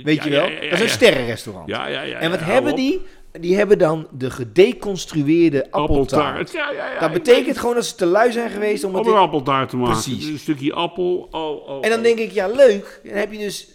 [0.04, 0.46] weet, ja, je wel?
[0.46, 1.68] ja, ja, ja, dat is een sterrenrestaurant.
[1.70, 2.18] Ja, ja, ja.
[2.20, 2.78] en wat hebben op.
[2.78, 3.02] die?
[3.32, 6.52] Die hebben dan de gedeconstrueerde appeltaart.
[6.52, 7.00] Ja, ja, ja.
[7.00, 8.96] Dat betekent weet gewoon dat ze te lui zijn geweest om.
[8.96, 9.94] Om een appeltaart te maken.
[9.94, 10.26] Precies.
[10.28, 11.28] Een stukje appel.
[11.32, 12.04] Oh, oh, En dan oh.
[12.04, 13.02] denk ik, ja leuk.
[13.04, 13.68] Dan heb je dus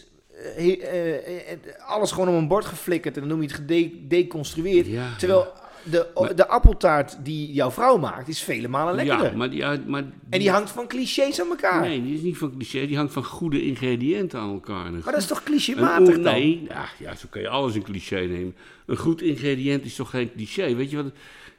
[0.56, 4.86] eh, eh, alles gewoon op een bord geflikkerd en dan noem je het gedeconstrueerd.
[4.86, 5.46] Ja, Terwijl
[5.84, 9.30] de, Maar- de appeltaart die jouw vrouw maakt, is vele malen lekkerder.
[9.30, 11.80] Ja, maar die, maar En die hangt van clichés aan elkaar.
[11.80, 12.86] Nee, die is niet van cliché.
[12.86, 14.90] Die hangt van goede ingrediënten aan elkaar.
[14.92, 16.22] Maar dat is toch clichématig dan?
[16.22, 18.54] Nee, ja, ja, zo kan je alles een cliché nemen.
[18.86, 20.74] Een goed ingrediënt is toch geen cliché?
[20.74, 21.12] Weet je wat?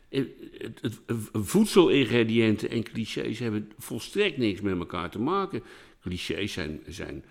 [0.09, 5.63] Het, het, het- voedselingrediënten en clichés hebben volstrekt niks met elkaar te maken.
[6.01, 7.23] Clichés zijn, zijn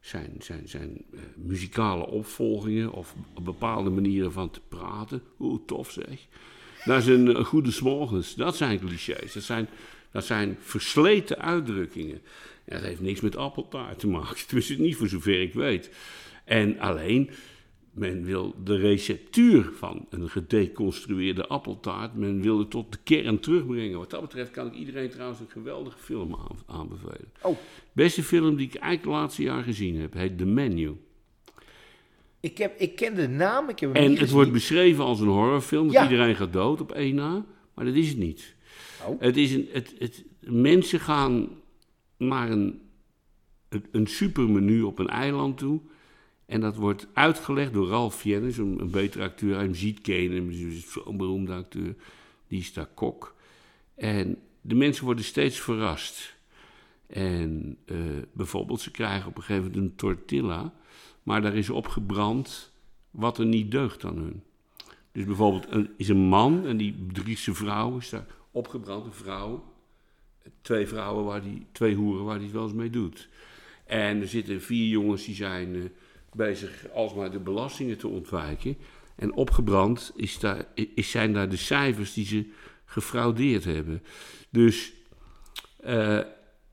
[0.00, 5.22] zijn, zijn, zijn eh, muzikale opvolgingen of bepaalde manieren van te praten.
[5.36, 6.26] Hoe tof zeg.
[6.84, 8.34] Dat is een, een goede smorgens.
[8.34, 9.32] Dat zijn clichés.
[9.32, 9.68] Dat zijn,
[10.12, 12.20] dat zijn versleten uitdrukkingen.
[12.64, 14.36] En dat heeft niks met appeltaart te maken.
[14.46, 15.90] Tenminste, niet voor zover ik weet.
[16.44, 17.30] En alleen,
[17.90, 23.98] men wil de receptuur van een gedeconstrueerde appeltaart, men wil het tot de kern terugbrengen.
[23.98, 27.32] Wat dat betreft kan ik iedereen trouwens een geweldige film aan- aanbevelen.
[27.42, 27.56] Oh,
[27.92, 30.92] Beste film die ik eigenlijk het laatste jaar gezien heb, heet The Menu.
[32.40, 34.34] ik, heb, ik ken de naam, ik heb hem En niet het gezien.
[34.36, 36.02] wordt beschreven als een horrorfilm, dat Ja.
[36.02, 38.54] iedereen gaat dood op één na, maar dat is het niet.
[39.06, 39.20] Oh.
[39.20, 41.48] Het is een, het, het, mensen gaan
[42.16, 42.80] naar een,
[43.68, 45.80] een, een supermenu op een eiland toe.
[46.50, 49.54] En dat wordt uitgelegd door Ralph Fiennes, een, een betere acteur.
[49.54, 51.94] Hij ziet hij is zo'n beroemde acteur.
[52.48, 53.34] Die is daar kok.
[53.94, 56.34] En de mensen worden steeds verrast.
[57.06, 57.96] En eh,
[58.32, 60.72] bijvoorbeeld, ze krijgen op een gegeven moment een tortilla.
[61.22, 62.72] Maar daar is opgebrand
[63.10, 64.42] wat er niet deugt aan hun.
[65.12, 66.96] Dus bijvoorbeeld, is een man en die
[67.36, 67.96] zijn vrouw.
[67.96, 69.64] Is daar opgebrand, een vrouw.
[70.60, 73.28] Twee vrouwen, waar die, twee hoeren waar hij het wel eens mee doet.
[73.84, 75.82] En er zitten vier jongens die zijn eh,
[76.32, 78.76] bezig alsmaar de belastingen te ontwijken.
[79.16, 80.64] En opgebrand is daar,
[80.94, 82.50] is, zijn daar de cijfers die ze
[82.84, 84.02] gefraudeerd hebben.
[84.50, 84.92] Dus
[85.80, 86.20] eh,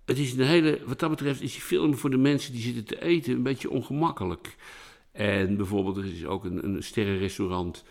[0.05, 2.85] het is een hele, wat dat betreft is die film voor de mensen die zitten
[2.85, 4.55] te eten een beetje ongemakkelijk.
[5.11, 7.83] En bijvoorbeeld, er is ook een, een sterrenrestaurant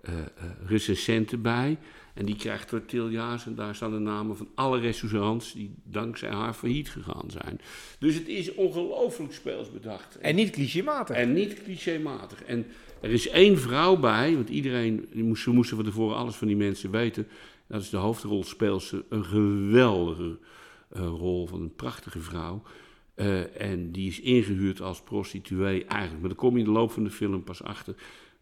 [0.00, 0.24] eh eh,
[0.66, 1.78] recensenten bij.
[2.14, 6.54] En die krijgt tortilla's en daar staan de namen van alle restaurants die dankzij haar
[6.54, 7.60] failliet gegaan zijn.
[7.98, 10.18] Dus het is ongelooflijk speels bedacht.
[10.18, 11.16] En niet clichématig.
[11.16, 12.42] En niet clichématig.
[12.42, 12.66] En
[13.00, 16.56] er is één vrouw bij, want iedereen, moest, ze moesten van tevoren alles van die
[16.56, 17.28] mensen weten.
[17.66, 20.38] Dat is de hoofdrolspeelster, een geweldige
[20.88, 22.62] eh, rol van een prachtige vrouw.
[23.14, 26.20] Eh, en die is ingehuurd als prostituee eigenlijk.
[26.20, 27.94] Maar daar kom je in de loop van de film pas achter.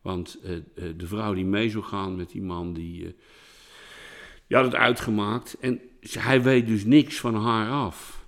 [0.02, 0.52] Want eh,
[0.96, 3.14] de vrouw die mee zou gaan met die man, die,
[4.48, 5.56] eh, die had het uitgemaakt.
[5.60, 5.80] En
[6.18, 8.26] hij weet dus niks van haar af.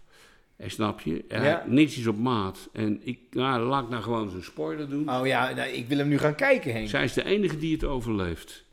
[0.57, 1.25] En snap je?
[1.29, 1.65] Hij- Ja.
[1.69, 2.69] Niks is op maat.
[2.73, 5.11] En ik, nou, laat ik nou gewoon een spoiler doen.
[5.11, 6.89] Oh ja, nou, ik wil hem nu gaan kijken, Henk.
[6.89, 8.65] Zij is de enige die het overleeft.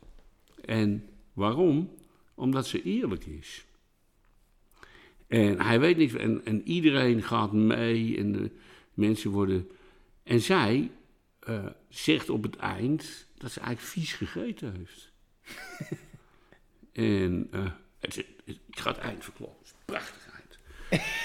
[0.64, 1.90] En waarom?
[2.34, 3.64] Omdat ze eerlijk is.
[5.28, 6.14] En hij weet niks.
[6.14, 8.16] En, en iedereen gaat mee.
[8.16, 8.50] En de
[8.94, 9.68] mensen worden.
[10.22, 10.90] En zij
[11.40, 15.12] eh, zegt op het eind dat ze eigenlijk vies gegeten heeft.
[17.04, 17.60] en eh,
[18.00, 19.58] het, het- ik ga het eind verklappen.
[19.58, 20.58] Het is een prachtig eind.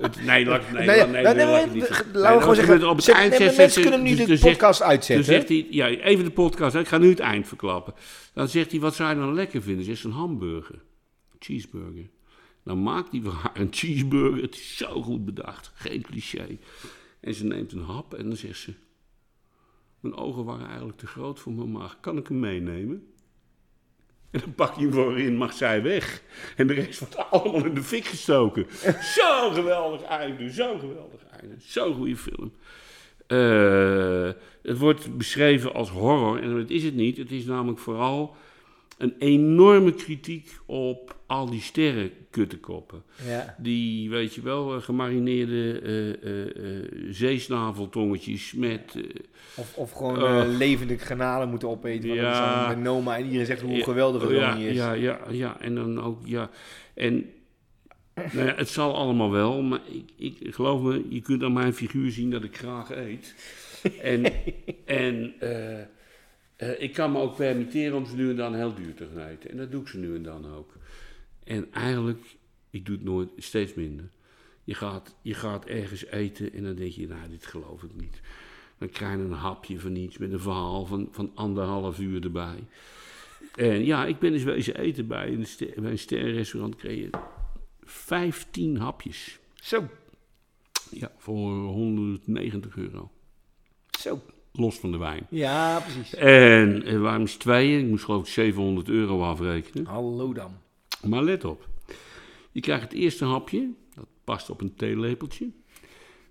[0.00, 4.02] Het- nee, laat, nee, Nee, laten we gewoon zeggen, op het eind zegt- mensen kunnen
[4.02, 5.24] nu dus- de dus podcast dan uitzetten.
[5.24, 7.94] zegt hij, ja, even de podcast, ik ga nu het eind verklappen.
[8.32, 9.84] Dan zegt hij, wat zou je dan lekker vinden?
[9.84, 10.78] Zegt ze, een hamburger,
[11.38, 12.08] cheeseburger.
[12.64, 16.58] Dan maakt hij voor haar een cheeseburger, het is zo goed bedacht, geen cliché.
[17.20, 18.72] En ze neemt een hap en dan zegt ze,
[20.00, 23.06] mijn ogen waren eigenlijk te groot voor mijn maag, kan ik hem meenemen?
[24.30, 26.22] En dan pak je hem voor in, mag zij weg.
[26.56, 28.66] En de rest wordt allemaal in de fik gestoken.
[29.00, 31.54] Zo'n geweldig einde, zo'n geweldig einde.
[31.58, 32.52] Zo'n goede film.
[33.26, 34.30] Eh,
[34.62, 37.16] het wordt beschreven als horror en dat is het niet.
[37.16, 38.36] Het is namelijk vooral
[38.98, 43.02] een enorme kritiek op al die sterrenkuttenkoppen.
[43.26, 43.54] Ja.
[43.58, 48.96] Die, weet je wel, eh, gemarineerde eh, eh, zeesnaveltongetjes met...
[49.54, 52.08] Of, of gewoon levende granalen moeten opeten.
[52.08, 52.24] Want Ja.
[52.24, 54.76] dat is dan bij Noma en iedereen zegt hoe geweldig het ja, is.
[54.76, 56.50] Ja, ja, ja, en dan ook, ja.
[56.94, 57.30] En
[58.14, 59.80] nou ja, het zal allemaal wel, maar
[60.16, 63.34] ik, ik geloof me, je kunt aan mijn figuur zien dat ik graag eet.
[64.02, 64.24] En,
[64.84, 65.34] en
[66.78, 69.50] ik kan me ook permitteren om ze nu en dan heel duur te gaan eten.
[69.50, 70.76] En dat doe ik ze nu en dan ook.
[71.46, 72.36] En eigenlijk,
[72.70, 74.08] ik doe het nooit, steeds minder.
[74.64, 78.20] Je gaat, je gaat ergens eten en dan denk je, nou, dit geloof ik niet.
[78.78, 82.64] Dan krijg je een hapje van iets met een verhaal van, van anderhalf uur erbij.
[83.54, 86.76] En ja, ik ben eens wezen eten bij een, ster, bij een sterrenrestaurant.
[86.76, 87.10] Kreeg je
[87.82, 89.38] 15 hapjes.
[89.54, 89.88] Zo,
[90.90, 93.10] Ja, voor 190 euro.
[93.98, 94.20] zo.
[94.52, 95.26] Los van de wijn.
[95.30, 96.14] Ja, precies.
[96.14, 97.80] En er waren eens tweeën.
[97.84, 99.86] Ik moest geloof ik 700 euro afrekenen.
[99.86, 100.56] Hallo dan.
[101.02, 101.68] Maar let op.
[102.52, 103.70] Je krijgt het eerste hapje.
[103.94, 105.50] Dat past op een theelepeltje.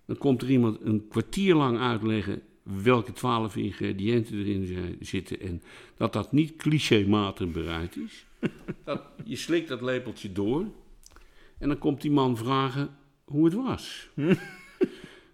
[0.05, 5.39] Dan komt er iemand een kwartier lang uitleggen welke twaalf ingrediënten erin zitten.
[5.39, 5.61] En
[5.97, 8.25] dat dat niet clichématig bereid is.
[8.83, 10.65] Dat, je slikt dat lepeltje door.
[11.57, 14.09] En dan komt die man vragen hoe het was.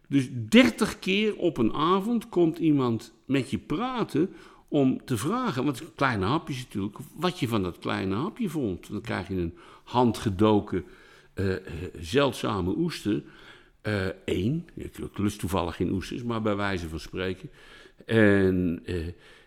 [0.08, 4.34] Dus 30 keer op een avond komt iemand met je praten
[4.72, 8.92] om te vragen, want het kleine hapjes natuurlijk, wat je van dat kleine hapje vond.
[8.92, 10.86] Dan krijg je een handgedoken,
[11.34, 11.62] eh, eh,
[12.00, 13.24] zeldzame oester.
[14.26, 14.70] Eén.
[14.76, 17.50] ik, ik lust toevallig geen oesters, maar bij wijze van spreken.
[18.06, 18.96] En, eh,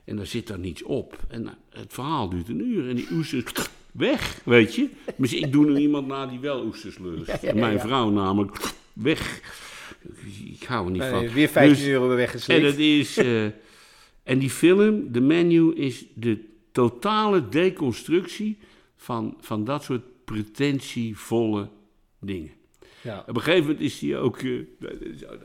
[0.04, 1.18] en daar zit dan niets op.
[1.28, 3.52] En nou, het verhaal duurt een uur en die oesters
[3.92, 4.88] weg, weet je.
[5.16, 7.26] Dus ik doe nu iemand na die wel oesters lust.
[7.26, 8.58] Ja, ja, En Mijn vrouw namelijk
[8.92, 9.40] weg.
[10.44, 11.24] Ik hou er niet van.
[11.24, 12.66] Nee, weer 15 Dus- euro en weggeslikt.
[12.66, 13.18] het is.
[14.24, 18.58] En die film, de menu, is de totale deconstructie
[18.96, 21.68] van, van dat soort pretentievolle
[22.20, 22.50] dingen.
[23.02, 23.24] Ja.
[23.26, 24.42] Op een gegeven moment is die ook.
[24.42, 24.66] nee,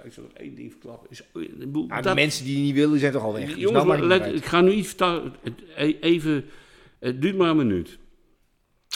[0.03, 1.09] ik zal nog één ding verklappen.
[1.09, 3.45] Is, oh, Ja, de mensen die niet willen, zijn toch al weg.
[3.45, 4.95] Dus jongens, nou ik ga nu iets
[5.75, 6.45] e- Even.
[6.99, 7.97] Het duurt maar een minuut.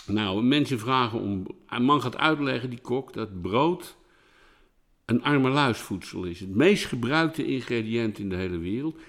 [0.08, 1.46] Nou, mensen vragen om.
[1.68, 3.98] Een man gaat uitleggen, die kok, dat brood
[5.06, 6.40] een armeluisvoedsel is.
[6.40, 8.98] Het meest gebruikte ingrediënt in de hele wereld.
[8.98, 9.00] 60%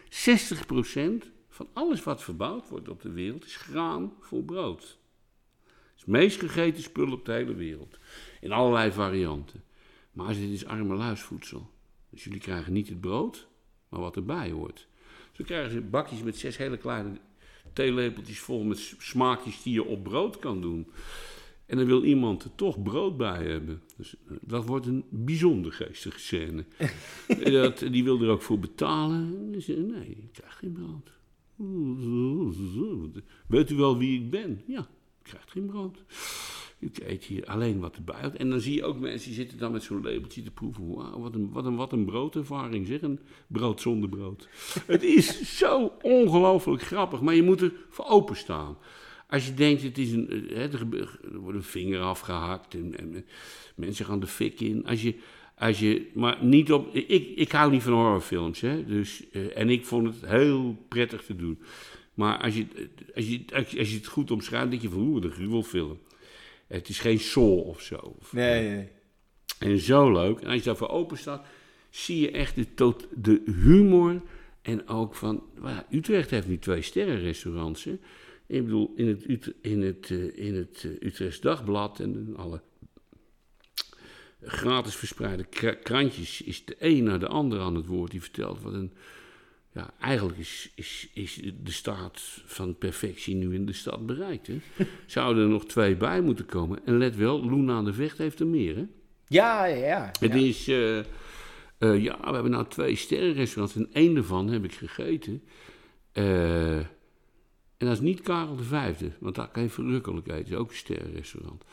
[1.48, 4.80] van alles wat verbouwd wordt op de wereld is graan voor brood.
[4.80, 7.98] Het is het meest gegeten spul op de hele wereld.
[8.40, 9.62] In allerlei varianten.
[10.12, 11.70] Maar dit is armeluisvoedsel.
[12.10, 13.46] Dus jullie krijgen niet het brood,
[13.88, 14.86] maar wat erbij hoort.
[15.32, 17.18] Zo krijgen ze bakjes met zes hele kleine
[17.72, 20.90] theelepeltjes vol met smaakjes die je op brood kan doen.
[21.74, 23.82] En dan wil iemand er toch brood bij hebben.
[23.96, 26.64] Dus eh, dat wordt een bijzonder geestige scène.
[27.52, 29.52] Dat, die wil er ook voor betalen.
[29.66, 31.12] En nee, ik krijg geen brood.
[33.46, 34.62] Weet u wel wie ik ben?
[34.66, 36.04] Ja, ik krijg geen brood.
[36.78, 38.36] Ik eet hier alleen wat erbij hoort.
[38.36, 40.94] En dan zie je ook mensen die zitten dan met zo'n labeltje te proeven.
[40.94, 43.02] Wauw, wat een, wat, een, wat een broodervaring zeg.
[43.02, 44.48] Een brood zonder brood.
[44.86, 47.20] Het is zo ongelooflijk grappig.
[47.20, 48.76] Maar je moet er voor openstaan.
[49.28, 50.86] Als je denkt, het is een, eh, hè, er,
[51.32, 53.22] wordt een vinger afgehakt en, en eh,
[53.74, 54.86] mensen gaan de fik in.
[54.86, 55.14] Als je,
[55.58, 59.70] als je, maar niet op, ik, ik hou niet van horrorfilms, hè, dus, eh, en
[59.70, 61.62] ik vond het heel prettig te doen.
[62.14, 62.66] Maar als je,
[63.14, 65.98] als je, als je, als je het goed omschrijft, denk je van, oeh, een gruwelfilm.
[66.66, 67.96] Het is geen Soul of zo.
[67.96, 68.88] Of, Nee, nee,
[69.58, 70.40] en zo leuk.
[70.40, 71.46] En als je daarvoor open staat,
[71.90, 74.22] zie je echt de, tot, de humor.
[74.62, 75.42] En ook van,
[75.90, 77.84] Utrecht heeft nu twee sterrenrestaurants.
[77.84, 77.98] Hè.
[78.54, 82.60] Ik bedoel, in het, Ut- in het, eh, in het eh, Utrechts Dagblad en alle
[84.42, 88.10] gratis verspreide kra- krantjes is de een naar de ander aan het woord.
[88.10, 88.92] Die vertelt wat een.
[89.72, 94.46] Ja, eigenlijk is, is, is de staat van perfectie nu in de stad bereikt.
[94.46, 94.56] Hè.
[95.06, 96.86] Zouden er nog twee bij moeten komen.
[96.86, 98.76] En let wel, Loena aan de Vecht heeft er meer.
[98.76, 98.84] Hè.
[99.26, 100.10] Ja, ja, ja.
[100.20, 100.98] Het is, eh,
[101.78, 105.42] ja, we hebben nou twee sterrenrestaurants en één daarvan heb ik gegeten.
[106.12, 106.80] Eh,
[107.76, 110.52] en dat is niet Karel de Vijfde, want daar kan je verrukkelijk eten.
[110.52, 111.64] is ook een sterrenrestaurant.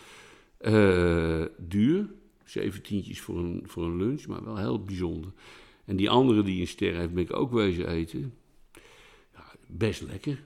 [0.57, 2.09] Eh, duur,
[2.45, 5.31] zeventientjes voor een, voor een lunch, maar wel heel bijzonder.
[5.85, 8.33] En die andere die een ster heeft, ben ik ook wezen eten.
[9.33, 10.43] Ja, best lekker.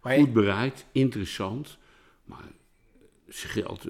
[0.00, 1.78] Goed bereid, interessant,
[2.24, 2.52] maar
[3.28, 3.86] zijn geld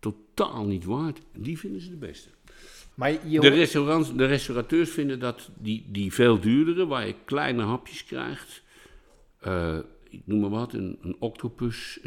[0.00, 1.20] totaal niet waard.
[1.32, 2.28] En die vinden ze de beste.
[2.94, 7.62] maar je De, restaurants, de restaurateurs vinden dat die, die veel duurdere, waar je kleine
[7.62, 8.62] hapjes krijgt.
[9.40, 9.78] eh,
[10.10, 12.00] ik noem maar wat, een, een octopus.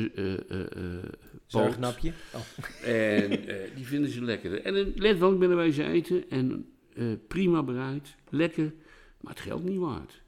[1.46, 2.14] Zuignapje.
[2.34, 2.88] Oh.
[2.90, 3.30] En
[3.76, 4.62] die vinden ze lekker.
[4.62, 6.66] En let wel, ik ben er wezen eten en
[7.28, 8.74] prima bereid, lekker,
[9.22, 10.22] maar het geld niet waard.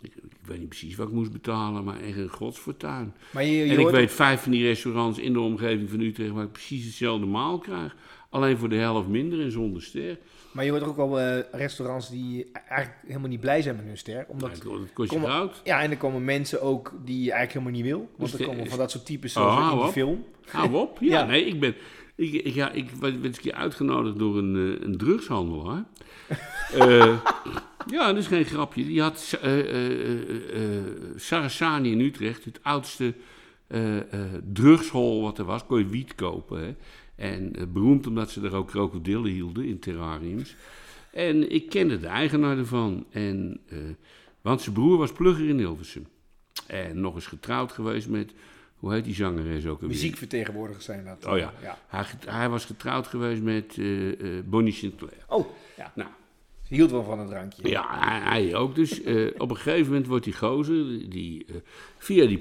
[0.00, 3.14] Ik, ik weet niet precies wat ik moest betalen, maar echt een godsfortuin.
[3.32, 6.30] Maar je, je En ik weet vijf van die restaurants in de omgeving van Utrecht
[6.30, 7.96] waar ik precies hetzelfde maal krijg.
[8.30, 10.18] Alleen voor de helft minder en zonder ster.
[10.54, 13.98] Maar je hoort ook al eh, restaurants die eigenlijk helemaal niet blij zijn met hun
[13.98, 14.24] ster.
[14.28, 15.60] Omdat, Ja, het kost je Kom- goud.
[15.64, 18.08] ja, en er komen mensen ook die je eigenlijk helemaal niet wil.
[18.16, 19.92] Want Dus er komen van dat soort types Oh, zoals in hou die op.
[19.92, 20.24] film.
[20.50, 20.98] Hou op.
[21.00, 21.24] Ja, Ja.
[21.26, 21.74] nee, ik ben...
[22.16, 25.84] Ik, ik, ja, ik werd een keer uitgenodigd door een, eh, een drugshandelaar.
[26.74, 27.18] Eh,
[27.86, 28.84] ja, dat is geen grapje.
[28.84, 30.84] Die had eh eh, eh, eh,
[31.16, 33.14] Sarasani in Utrecht, het oudste
[33.66, 34.02] eh, eh,
[34.52, 35.66] drugshol wat er was.
[35.66, 36.60] Kon je wiet kopen.
[36.64, 36.74] Hè?
[37.16, 40.56] En eh, beroemd omdat ze er ook krokodillen hielden in terrariums.
[41.14, 43.06] En ik kende de eigenaar ervan.
[43.10, 43.78] En, eh,
[44.40, 46.06] want zijn broer was plugger in Hilversum.
[46.66, 48.32] En nog eens getrouwd geweest met,
[48.76, 49.88] hoe heet die zangeres ook alweer?
[49.88, 51.32] Muziekvertegenwoordigers zijn dat.
[51.32, 51.52] Oh ja.
[51.62, 51.78] ja.
[51.86, 55.24] Hij, hij was getrouwd geweest met eh, eh, Bonnie Sinclair.
[55.28, 55.46] Oh,
[55.76, 55.92] ja.
[55.94, 56.08] Nou,
[56.62, 57.68] Ze hield wel van een drankje.
[57.68, 58.74] ja, hij, hij ook.
[58.74, 59.00] Dus
[59.38, 61.46] op een gegeven moment wordt die gozer, die,
[61.98, 62.38] via die,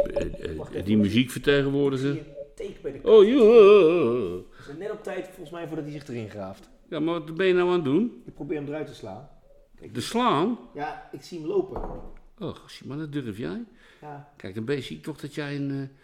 [0.83, 2.17] die muziekvertegenwoordiger...
[2.55, 4.71] Teken bij de Oh ja.
[4.71, 6.69] is net op tijd volgens mij voordat hij zich erin graaft.
[6.89, 8.23] Ja, maar wat ben je nou aan het doen?
[8.25, 9.29] Ik probeer hem eruit te slaan.
[9.91, 10.57] De slaan?
[10.73, 11.81] Ja, ik zie hem lopen.
[12.39, 13.63] Oh, maar dat durf jij?
[14.01, 14.31] Ja.
[14.37, 15.71] Kijk, dan zie ik toch dat jij een...
[15.71, 15.97] eh,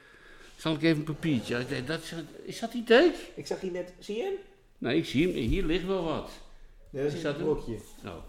[0.55, 1.65] zal ik even een papiertje?
[1.65, 3.31] Denk, Dat is, is dat die teek?
[3.35, 4.33] Ik zag hier net, zie je hem?
[4.77, 5.35] Nee, ik zie hem.
[5.35, 6.31] Hier ligt wel wat.
[6.89, 7.77] Nee, dat Is een brokje.
[8.03, 8.19] Nou,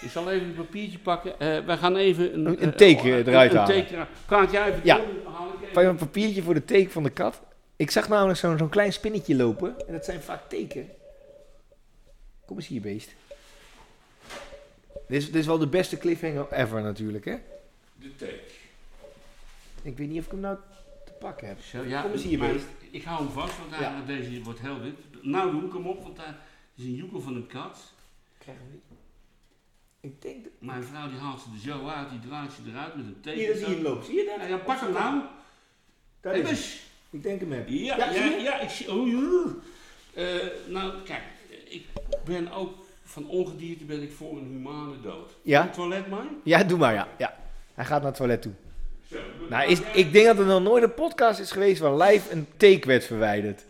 [0.00, 1.40] ik zal even een papiertje pakken.
[1.40, 3.74] Eh wij gaan even een, Een- een eh, teken een- eruit een halen.
[3.74, 4.06] teken.
[4.26, 4.96] Kan het jij even Ja.
[4.96, 5.06] doen?
[5.24, 7.40] Dan haal ik even- Van een papiertje voor de teken van de kat.
[7.76, 9.86] Ik zag namelijk zo'n zo'n klein spinnetje lopen.
[9.86, 10.88] En dat zijn vaak teken.
[12.44, 13.10] Kom eens hier, beest.
[15.08, 17.36] Dit is, dit is wel de beste cliffhanger ever natuurlijk, hè?
[17.94, 18.40] De take.
[19.82, 20.56] Ik weet niet of ik hem nou
[21.04, 21.60] te pakken heb.
[21.60, 22.64] Zo, ja, Kom eens hier, maar beest.
[22.90, 24.02] Ik hou hem vast, want Ja.
[24.06, 24.94] deze wordt heel wit.
[25.22, 26.38] Nou doe ik hem op, want daar
[26.74, 27.78] is een joekel van een kat.
[28.38, 28.82] Krijgen we niet.
[30.06, 30.52] Ik denk dat...
[30.58, 33.38] Mijn vrouw die haalt ze er zo uit, die draait ze eruit met een teken.
[33.40, 34.04] Hier, dat zie je hem lopen.
[34.04, 34.48] Zie je dat?
[34.48, 35.22] Ja, ja, pak hem nou.
[36.20, 36.82] Daar Hey, is.
[37.10, 37.68] Ik denk hem heb.
[37.68, 38.40] Ja, Ja, ja, zie je?
[38.40, 38.92] ja, ik zie.
[38.92, 39.54] Oh, ja.
[40.22, 41.22] Eh, nou, kijk,
[41.68, 41.86] ik
[42.24, 45.30] ben ook van ongedierte ben ik voor een humane dood.
[45.42, 45.68] Ja?
[45.68, 46.26] Toilet maar.
[46.44, 47.08] Ja, doe maar, ja.
[47.18, 47.36] ja.
[47.74, 48.52] Hij gaat naar het toilet toe.
[49.10, 49.18] Zo.
[49.48, 52.46] Nou, is, ik denk dat er nog nooit een podcast is geweest waar live een
[52.56, 53.64] take werd verwijderd.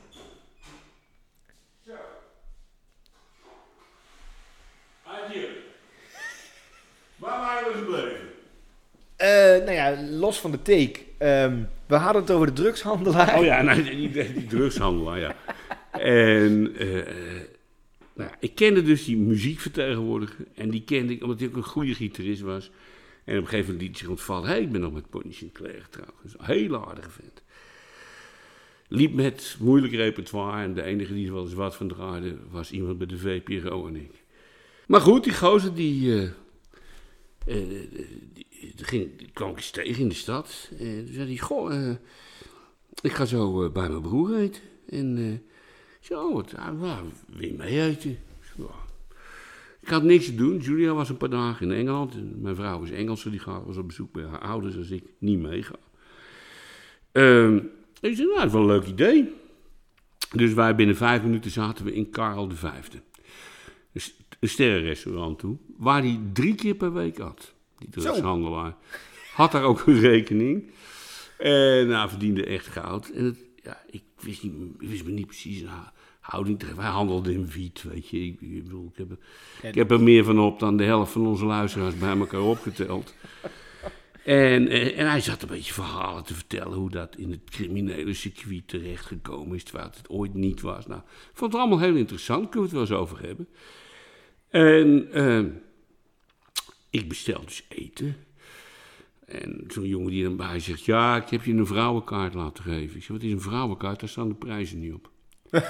[5.05, 5.49] Adieu.
[7.17, 8.29] Waar waren we gebleven?
[9.17, 9.29] Eh,
[9.65, 10.99] nou ja, los van de take.
[11.19, 13.39] Ehm, we hadden het over de drugshandelaar.
[13.39, 15.37] Oh ja, nou, die, die, drugshandelaar, ja.
[16.01, 17.05] En eh,
[18.15, 20.47] nou, ik kende dus die muziekvertegenwoordiger.
[20.55, 22.71] En die kende ik omdat hij ook een goede gitarist was.
[23.25, 24.49] En op een gegeven moment liet zich ontvallen.
[24.49, 26.15] Hé, ik ben nog met Pony Sinclair getrouwd.
[26.23, 27.43] Een hele aardige vent.
[28.89, 30.63] Liep met moeilijk repertoire.
[30.63, 33.87] En de enige die er wel eens wat van draaide was iemand bij de VPRO
[33.87, 34.25] en ik.
[34.87, 36.31] Maar goed, die gozer die...
[37.45, 37.89] die,
[38.33, 38.46] die
[38.77, 40.71] ging, kwam ik eens tegen in de stad.
[40.79, 41.97] En toen zei hij, goh, eh,
[43.03, 44.63] ik ga zo eh, bij mijn broer eten.
[44.89, 45.51] En eh,
[46.01, 48.19] zei, oh, wat, ah, waar, wil je mee eten?
[49.81, 50.59] Ik had niks te doen.
[50.59, 52.15] Julia was een paar dagen in Engeland.
[52.15, 55.39] En mijn vrouw is Engelse, die was op bezoek bij haar ouders als ik niet
[55.39, 55.75] meega.
[57.13, 57.61] Ehm
[58.01, 59.33] ik zei, nou, dat is wel een leuk idee.
[60.33, 62.55] Dus wij binnen vijf minuten zaten we in Karel de
[64.41, 67.55] Een sterrenrestaurant toe, waar hij drie keer per week had.
[67.79, 68.75] Die drugshandelaar.
[69.35, 70.71] Had daar ook een rekening.
[71.39, 73.09] En nou, verdiende echt goud.
[73.09, 75.89] En het, ja, ik wist, niet, ik wist me niet precies een hou-
[76.21, 76.77] houding tegen.
[76.77, 78.25] Wij handelden in wiet, weet je.
[78.25, 81.13] Ik, ik bedoel, ik heb, er- ik heb er meer van op dan de helft
[81.13, 83.15] van onze luisteraars bij elkaar opgeteld.
[84.25, 88.15] En, eh, en hij zat een beetje verhalen te vertellen hoe dat in het criminele
[88.15, 90.87] circuit terechtgekomen is, terwijl het het ooit niet was.
[90.87, 93.49] Nou, ik vond het allemaal heel interessant, kunnen we het wel eens over hebben.
[94.49, 95.45] En eh,
[96.91, 98.17] ik bestel dus eten.
[99.27, 102.97] En zo'n jongen die dan bij zegt, ja, ik heb je een vrouwenkaart laten geven.
[102.97, 104.01] Ik zeg, wat is een vrouwenkaart?
[104.01, 105.11] Daar staan de prijzen niet op.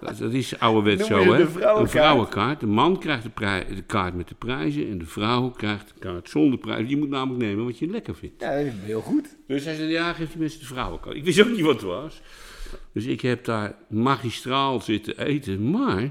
[0.00, 1.40] dat, is ouderwets zo, hè?
[1.78, 2.60] een vrouwenkaart?
[2.60, 6.58] De man krijgt de, kaart met de prijzen en de vrouw krijgt de kaart zonder
[6.58, 6.88] prijzen.
[6.88, 8.40] Je moet namelijk nemen wat je lekker vindt.
[8.40, 9.36] Ja, heel goed.
[9.46, 11.16] Dus hij zei, ja, geef die mensen de vrouwenkaart.
[11.16, 12.20] Ik wist ook niet wat het was.
[12.92, 15.70] Dus ik heb daar magistraal zitten eten.
[15.70, 16.10] Maar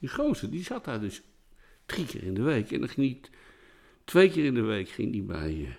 [0.00, 1.22] die gozer, die zat daar dus
[1.88, 2.72] drie keer in de week.
[2.72, 3.30] En dan ging hij
[4.04, 5.74] twee keer in de week ging hij bij, eh,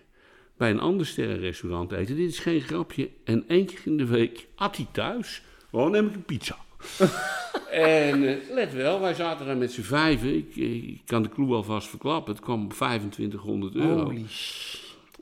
[0.57, 2.15] bij een ander sterrenrestaurant eten.
[2.15, 3.09] Dit is geen grapje.
[3.23, 5.41] En één keer in de week at hij thuis.
[5.71, 6.57] Oh, neem ik een pizza.
[7.71, 10.35] en eh, let wel, wij zaten daar met z'n vijven.
[10.35, 12.33] Ik, eh, ik kan de clue alvast verklappen.
[12.33, 14.03] Het kwam op 2500 euro.
[14.03, 14.25] Holy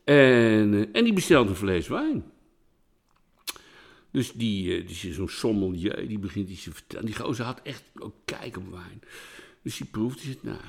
[0.04, 2.24] En, en die bestelt een fles wijn.
[4.12, 7.06] Dus die, eh, die is zo'n sommelier, die begint iets te vertellen.
[7.06, 9.02] Die gozer had echt ook kijk op wijn.
[9.62, 10.60] Dus die proeft, die zegt, nou,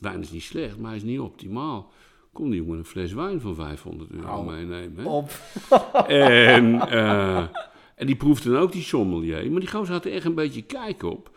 [0.00, 1.92] wijn is niet slecht, maar hij is niet optimaal.
[2.32, 4.44] Kon die jongen een fles wijn van 500 euro Au.
[4.44, 5.04] meenemen.
[5.04, 5.10] Hè?
[5.10, 5.30] Op.
[6.08, 7.46] En, eh,
[7.94, 9.50] en die proefde dan ook die sommelier.
[9.50, 11.30] Maar die gozer had er echt een beetje kijk op.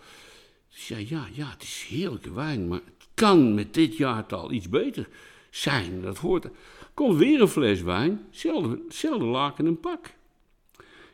[0.69, 4.69] Dus zei, ja, ja, het is heerlijke wijn, maar het kan met dit jaartal iets
[4.69, 5.07] beter
[5.49, 6.01] zijn.
[6.01, 6.47] Dat hoort.
[6.93, 8.21] Komt weer een fles wijn,
[8.89, 10.13] zelfde laken en pak.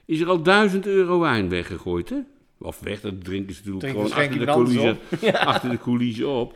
[0.06, 2.20] Is er al duizend euro wijn weggegooid, hè?
[2.58, 4.98] Of weg, dat drinken ze natuurlijk gewoon achter de, coulissen,
[5.54, 6.56] achter de coulissen op.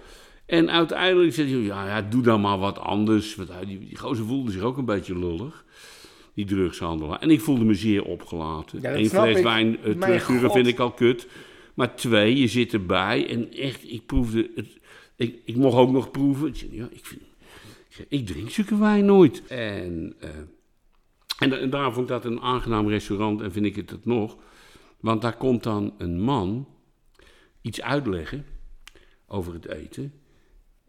[0.51, 3.35] En uiteindelijk zei hij, ja, ja, doe dan maar wat anders.
[3.35, 5.65] Want hij- die, die gozer voelde zich ook een beetje lullig,
[6.33, 7.19] die drugshandelaar.
[7.19, 8.81] En ik voelde me zeer opgelaten.
[8.81, 9.43] Ja, Eén fles ik.
[9.43, 11.27] wijn uh, terugsturen vind ik al kut.
[11.73, 14.79] Maar twee, je zit erbij en echt, ik proefde het.
[15.15, 16.47] Ik, ik mocht ook nog proeven.
[16.47, 17.21] Ik, ja, ik, vind,
[18.07, 19.43] ik, drink zulke wijn nooit.
[19.47, 20.29] En, eh,
[21.39, 24.37] en, vond ik dat een aangenaam restaurant en vind ik het het nog.
[24.99, 26.67] Want daar komt dan een man
[27.61, 28.45] iets uitleggen
[29.27, 30.13] over het eten.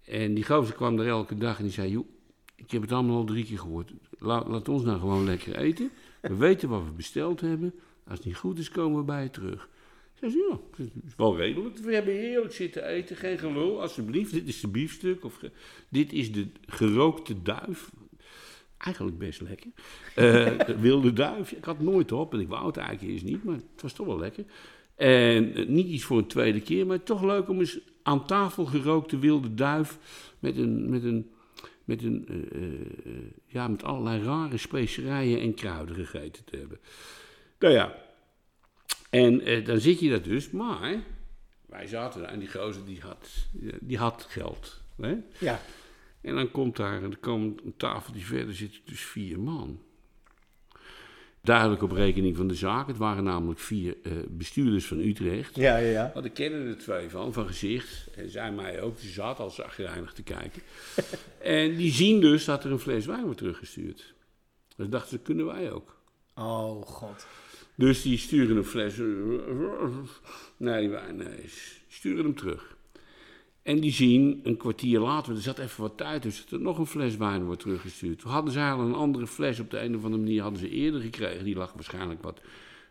[0.04, 2.06] En die gozer kwam er elke dag en die zei: Joh,
[2.54, 3.92] ik heb het allemaal al drie keer gehoord.
[4.18, 5.90] La- laat ons nou gewoon lekker eten.
[6.20, 7.74] We weten wat we besteld hebben.
[8.06, 9.68] Als het niet goed is, komen we bij je terug.
[10.14, 11.78] Zei ze, ja, is wel redelijk.
[11.78, 13.80] We hebben heerlijk zitten eten, geen gelul.
[13.80, 15.24] Alsjeblieft, dit is de biefstuk.
[15.24, 15.40] Of
[15.88, 17.90] dit is de gerookte duif.
[18.76, 19.70] Eigenlijk best lekker.
[20.14, 21.52] Eh, de wilde duif.
[21.52, 24.06] Ik had nooit op en ik wou het eigenlijk eerst niet, maar het was toch
[24.06, 24.44] wel lekker.
[25.02, 28.64] En eh, niet iets voor een tweede keer, maar toch leuk om eens aan tafel
[28.64, 29.98] gerookte wilde duif
[30.38, 31.30] met een, met een,
[31.84, 36.78] met een, eh, eh, ja, met allerlei rare specerijen en kruiden gegeten te hebben.
[37.58, 37.94] Nou ja,
[39.10, 41.02] en dan zit je dat dus, maar
[41.66, 43.28] wij zaten daar en die gozer die had,
[43.80, 44.80] die had geld.
[44.96, 45.16] Hè?
[45.38, 45.60] Ja.
[46.20, 49.80] En dan komt daar, en er komt een tafeltje verder zitten dus vier man.
[51.42, 52.86] Duidelijk op rekening van de zaak.
[52.86, 55.56] Het waren namelijk vier eh, bestuurders van Utrecht.
[55.56, 56.10] Ja, ja, ja.
[56.14, 58.08] Maar ik kennen er twee van, van gezicht.
[58.16, 59.00] En zij mij ook.
[59.00, 60.62] Die zat al zagrijnig te kijken.
[61.42, 64.14] en die zien dus dat er een fles wijn wordt teruggestuurd.
[64.76, 65.96] Dus dachten ze, kunnen wij ook.
[66.34, 67.26] Oh, god.
[67.74, 68.96] Dus die sturen een fles.
[70.56, 71.50] Nee, die wijn, nee.
[71.88, 72.71] Sturen hem terug.
[73.62, 76.78] En die zien een kwartier later, er zat even wat tijd dus dat er nog
[76.78, 78.18] een fles wijn wordt teruggestuurd.
[78.18, 80.68] Toen hadden zij al een andere fles op de een of andere manier hadden ze
[80.68, 81.44] eerder gekregen.
[81.44, 82.40] Die lag waarschijnlijk wat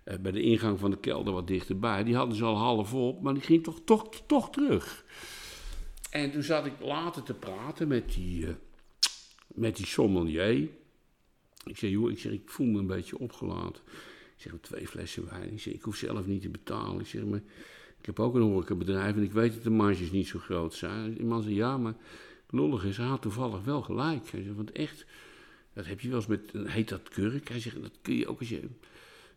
[0.04, 2.04] eh, bij de ingang van de kelder wat dichterbij.
[2.04, 5.06] Die hadden ze al half op, maar die ging toch, toch, toch terug.
[6.10, 8.50] En toen zat ik later te praten met die, uh,
[9.48, 10.70] met die sommelier.
[11.66, 13.82] Ik zei, joh, ik, zeg, ik voel me een beetje opgelaten.
[14.36, 15.54] Ik zeg, twee flessen wijn.
[15.54, 17.00] Ik zeg, ik hoef zelf niet te betalen.
[17.00, 17.42] Ik zeg, maar
[18.02, 21.14] ik heb ook een horecabedrijf en ik weet dat de marges niet zo groot zijn.
[21.14, 21.96] Die man zei, ja, maar
[22.50, 24.32] lollig is, hij had toevallig wel gelijk.
[24.32, 25.06] Hij zei, want echt,
[25.74, 27.50] dat heb je wel eens met, heet dat kurk?
[27.50, 28.70] Hij zegt, dat kun je ook als je,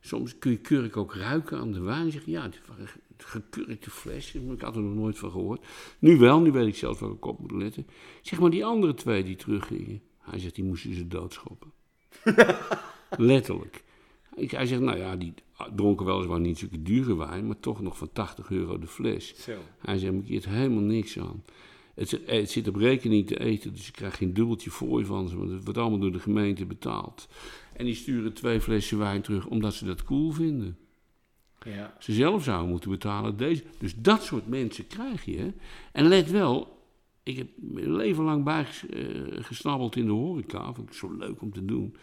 [0.00, 2.02] soms kun je kurk ook ruiken aan de wijn.
[2.02, 4.34] Hij zegt, ja, het waren gekurkte fles.
[4.34, 5.66] Ik had er nog nooit van gehoord.
[5.98, 7.86] Nu wel, nu weet ik zelfs waar ik op moet letten.
[8.22, 10.02] Zeg maar, die andere twee die teruggingen.
[10.18, 11.72] Hij zegt, die moesten ze doodschoppen.
[13.16, 13.84] Letterlijk.
[14.34, 15.34] Hij zegt, nou ja, die
[15.76, 19.34] dronken weliswaar niet zulke dure wijn, maar toch nog van 80 euro de fles.
[19.36, 19.58] Zo.
[19.78, 21.44] Hij zegt, ik helemaal niks aan.
[21.94, 25.36] Het, het, zit op rekening te eten, dus je krijgt geen dubbeltje fooi van ze,
[25.36, 27.28] want het wordt allemaal door de gemeente betaald.
[27.72, 30.78] En die sturen twee flessen wijn terug omdat ze dat cool vinden.
[31.64, 31.96] Ja.
[31.98, 33.64] Ze zelf zouden moeten betalen deze.
[33.78, 35.52] Dus dat soort mensen krijg je.
[35.92, 36.86] En let wel,
[37.22, 41.64] ik heb mijn leven lang bijgesnabbeld in de horeca, vond ik zo leuk om te
[41.64, 41.96] doen.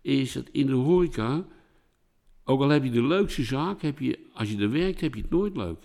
[0.00, 1.46] Is dat in de horeca
[2.44, 5.20] ook al heb je de leukste zaak, heb je, als je er werkt, heb je
[5.20, 5.78] het nooit leuk.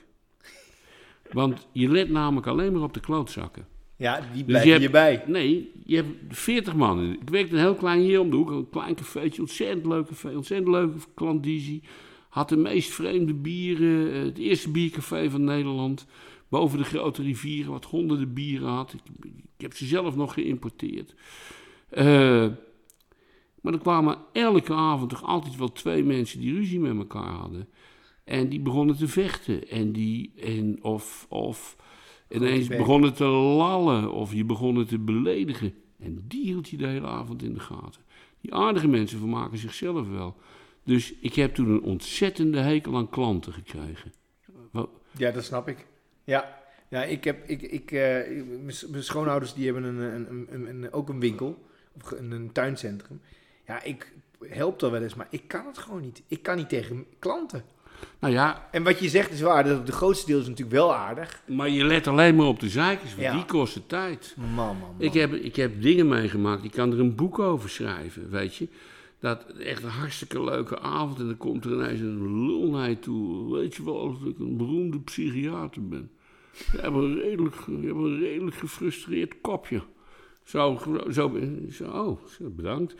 [1.31, 3.67] Want je let namelijk alleen maar op de klootzakken.
[3.97, 5.23] Ja, die Dus blijven je je, hebt- bij.
[5.27, 7.11] Nee, je hebt 40 man.
[7.21, 10.35] Ik werkte een heel klein hier om de hoek, een klein cafeetje, ontzettend leuk café,
[10.35, 11.83] ontzettend leuke klandizie.
[12.29, 16.05] Had de meest vreemde bieren, eh, het eerste biercafé van Nederland.
[16.49, 18.93] Boven de grote rivieren, wat honderden bieren had.
[18.93, 19.25] Ik,
[19.57, 21.15] ik heb ze zelf nog geïmporteerd.
[21.89, 22.47] Eh,
[23.65, 27.67] maar er kwamen elke avond toch altijd wel twee mensen die ruzie met elkaar hadden.
[28.23, 29.67] En die begonnen te vechten.
[29.69, 31.75] En die, en of, of
[32.29, 34.11] ineens begonnen te lallen.
[34.11, 35.73] Of je begonnen te beledigen.
[35.99, 38.01] En die hield je de hele avond in de gaten.
[38.41, 40.35] Die aardige mensen vermaken zichzelf wel.
[40.83, 44.13] Dus ik heb toen een ontzettende hekel aan klanten gekregen.
[45.11, 45.85] Ja, dat snap ik.
[46.23, 48.43] Ja, ja ik heb, ik, ik, eh,
[48.89, 51.65] mijn schoonouders die hebben een, een, een, een, ook een winkel,
[52.01, 53.21] of een tuincentrum.
[53.67, 54.11] Ja, ik
[54.47, 56.21] help er wel eens, maar ik kan het gewoon niet.
[56.27, 57.63] Ik kan niet tegen klanten.
[58.19, 60.95] Nou ja, En wat je zegt is waar, dat de grootste deel is natuurlijk wel
[60.95, 61.41] aardig.
[61.47, 63.33] maar je let alleen maar op de zeikers, want Ja.
[63.33, 64.35] die kosten tijd.
[64.37, 64.95] Man, man, man.
[64.97, 68.67] Ik heb, ik heb dingen meegemaakt, ik kan er een boek over schrijven, weet je.
[69.19, 72.99] Dat echt een hartstikke leuke avond en dan komt er ineens een lul naar je
[72.99, 73.53] toe.
[73.53, 76.09] Weet je wel, dat ik een beroemde psychiater ben.
[76.71, 79.81] Je hebt een redelijk, je hebt een redelijk gefrustreerd kopje.
[80.45, 80.79] Zo,
[81.11, 81.39] zo,
[81.71, 82.95] zo oh, bedankt.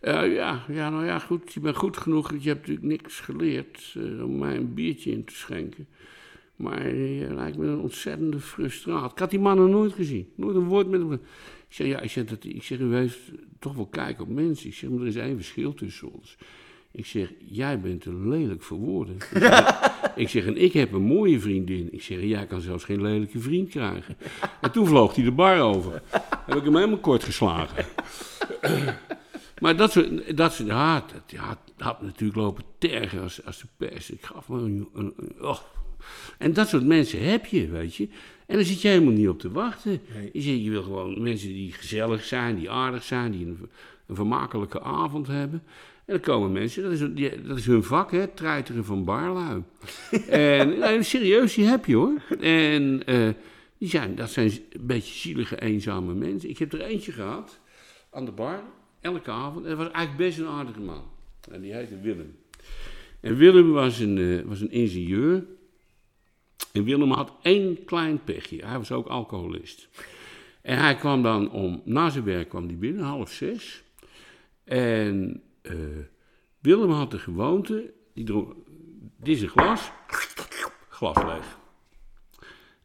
[0.00, 2.30] Eh, ja, ja, nou ja, goed, je bent goed genoeg.
[2.30, 5.86] Je hebt natuurlijk niks geleerd eh, om mij een biertje in te schenken.
[6.56, 9.12] Maar je lijkt me een ontzettende frustraat.
[9.12, 10.28] Ik had die man nog nooit gezien.
[10.34, 11.12] Nooit een woord met hem.
[11.12, 11.20] Ik
[11.68, 13.18] zeg, ja, ik zeg, dat, ik zeg, u heeft
[13.58, 14.68] toch wel kijk op mensen.
[14.68, 16.36] Ik zeg, maar er is één verschil tussen ons.
[16.92, 19.14] Ik zeg, jij bent te lelijk voor woorden.
[19.16, 21.88] Ik zeg, ik zeg, en ik heb een mooie vriendin.
[21.92, 24.16] Ik zeg, jij kan zelfs geen lelijke vriend krijgen.
[24.60, 26.02] En toen vloog hij de bar over.
[26.46, 27.84] Heb ik hem helemaal kort geslagen.
[29.60, 34.10] Maar dat soort, dat soort dat had, had natuurlijk lopen tergen als, als de pers.
[34.10, 35.58] Ik gaf me een, een- een- oh.
[36.38, 38.08] En dat soort mensen heb je, weet je.
[38.46, 40.00] En daar zit je helemaal niet op te wachten.
[40.14, 40.30] Nee.
[40.32, 43.68] Je, zit- je wil gewoon mensen die gezellig zijn, die aardig zijn, die een,
[44.06, 45.62] een vermakelijke avond hebben.
[46.10, 49.62] En dan komen mensen, dat is, die- dat is hun vak, hè, treiteren van barlui.
[50.82, 52.22] en serieus, die heb je hoor.
[52.40, 53.28] En eh,
[53.78, 56.48] die zijn, dat zijn een beetje zielige, eenzame mensen.
[56.50, 57.60] Ik heb er eentje gehad,
[58.10, 58.62] aan de bar,
[59.00, 59.64] elke avond.
[59.64, 61.02] En dat was eigenlijk best een aardige man.
[61.50, 62.36] En die heette Willem.
[63.20, 65.44] En Willem was een, eh, was een ingenieur.
[66.72, 68.66] En Willem had één klein pechje.
[68.66, 69.88] Hij was ook alcoholist.
[70.62, 73.82] En hij kwam dan om, na zijn werk kwam hij binnen, half zes.
[74.64, 75.74] En eh,
[76.58, 78.54] Willem had de gewoonte, die dronk,
[79.16, 79.90] dit is een glas,
[80.88, 81.58] glas leeg.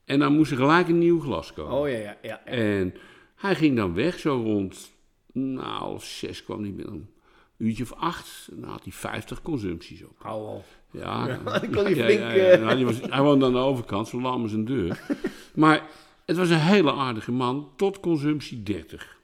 [0.05, 1.77] En dan moest er gelijk een nieuw glas komen.
[1.77, 2.45] Oh ja, ja, ja.
[2.45, 2.93] En
[3.35, 4.91] hij ging dan weg, zo rond,
[5.33, 7.09] nou, zes kwam hij binnen.
[7.57, 10.15] uurtje of acht, dan had hij 50 consumpties op.
[10.17, 10.63] Hou al.
[10.91, 12.49] Ja, Ja, ik kon die ja, flink, ja, ja.
[12.49, 12.61] eh.
[12.61, 15.01] Nou, die was, hij woonde aan de overkant, zo lam als een deur.
[15.55, 15.87] maar
[16.25, 19.17] het was een hele aardige man, tot consumptie 30.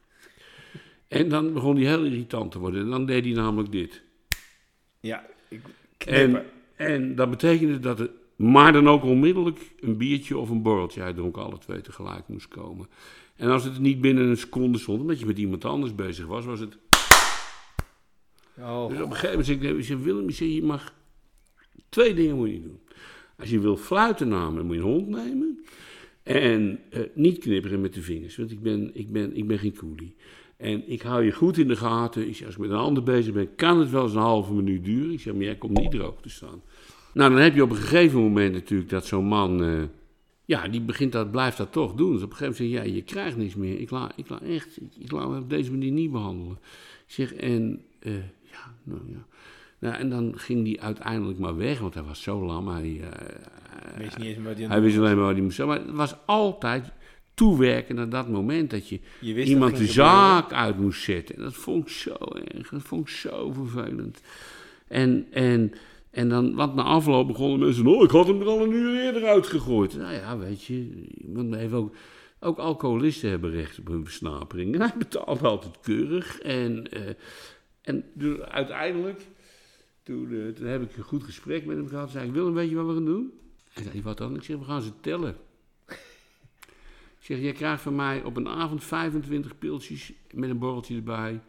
[1.12, 2.82] En dan begon hij heel irritant te worden.
[2.82, 4.02] En dan deed hij namelijk dit.
[5.00, 5.62] Ja, ik
[6.76, 11.02] En, dat betekende dat het, maar dan ook onmiddellijk een biertje of een borreltje.
[11.02, 12.88] Hij dronk alle twee tegelijk moest komen.
[13.36, 16.46] En als het niet binnen een seconde stond, omdat je met iemand anders bezig was,
[16.46, 16.78] was het.
[18.58, 20.94] Oh, Dus op een gegeven moment zei ik, zeg, Willem, je mag
[21.90, 22.80] twee dingen moet je doen.
[23.38, 25.66] Als je wil fluiten namen, moet je een hond nemen.
[26.24, 29.76] En eh, niet knipperen met de vingers, want ik ben, ik ben, ik ben geen
[29.76, 30.16] coolie.
[30.62, 32.28] En ik hou je goed in de gaten.
[32.28, 34.54] Ik zeg, als ik met een ander bezig ben, kan het wel eens een halve
[34.54, 35.12] minuut duren.
[35.12, 36.62] Ik zeg, maar jij komt niet droog te staan.
[37.14, 39.64] Nou, dan heb je op een gegeven moment natuurlijk dat zo'n man...
[39.64, 39.84] eh,
[40.46, 42.12] ja, die begint dat, blijft dat toch doen.
[42.14, 43.80] Dus op een gegeven moment zeg je, ja, je krijgt niks meer.
[43.80, 46.58] Ik laat, ik laat echt, ik, ik laat me op deze manier niet behandelen.
[47.08, 49.26] Ik zeg, en eh, ja, nou ja.
[49.80, 52.68] Nou, en dan ging die uiteindelijk maar weg, want hij was zo lam.
[52.68, 55.66] Hij, eh, je aan hij het wist alleen maar wat hij moest.
[55.66, 56.92] Maar het was altijd
[57.42, 59.88] toewerken naar dat moment dat je iemand dat de gebeuren.
[59.88, 61.36] zaak uit moest zetten.
[61.36, 62.16] En dat vond ik zo
[62.54, 64.22] erg, dat vond ik zo vervelend.
[64.88, 65.74] En, en,
[66.12, 69.04] en dan, want na afloop begonnen mensen, oh, ik had hem er al een uur
[69.04, 69.98] eerder uitgegooid.
[69.98, 71.96] Nou ja, weet je, iemand heeft ook,
[72.40, 74.74] ook alcoholisten hebben recht op hun versnapering.
[74.74, 76.40] En hij betaalt altijd keurig.
[76.40, 77.14] En, eh,
[77.82, 79.22] en dus uiteindelijk,
[80.04, 82.12] toen, eh, toen heb ik een goed gesprek met hem gehad.
[82.12, 83.32] Zei ik, Willem, weet je wat we gaan doen?
[83.74, 84.36] Hij zei, wat dan?
[84.36, 85.36] Ik zeg, we gaan ze tellen.
[87.22, 91.42] Ik zeg, jij krijgt van mij op een avond 25 pilsjes met een borreltje erbij.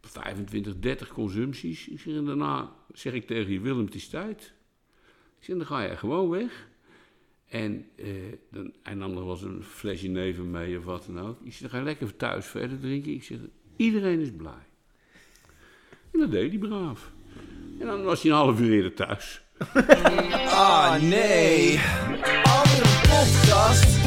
[0.00, 1.88] 25, 30 consumpties.
[1.88, 4.52] Ik zeg, en daarna zeg ik tegen je, Willem, het is tijd.
[5.38, 6.68] Ik zeg, dan ga je gewoon weg.
[7.48, 8.06] En eh,
[8.50, 11.40] dan, hij nam nog wel eens een flesje neven mee of wat dan ook.
[11.44, 13.12] Ik zeg, dan ga je lekker thuis verder drinken.
[13.12, 13.38] Ik zeg,
[13.76, 14.66] iedereen is blij.
[16.12, 17.12] En dat deed hij braaf.
[17.78, 19.42] En dan was hij een half uur eerder thuis.
[20.48, 21.78] Ah nee,
[22.44, 24.01] andere podcast.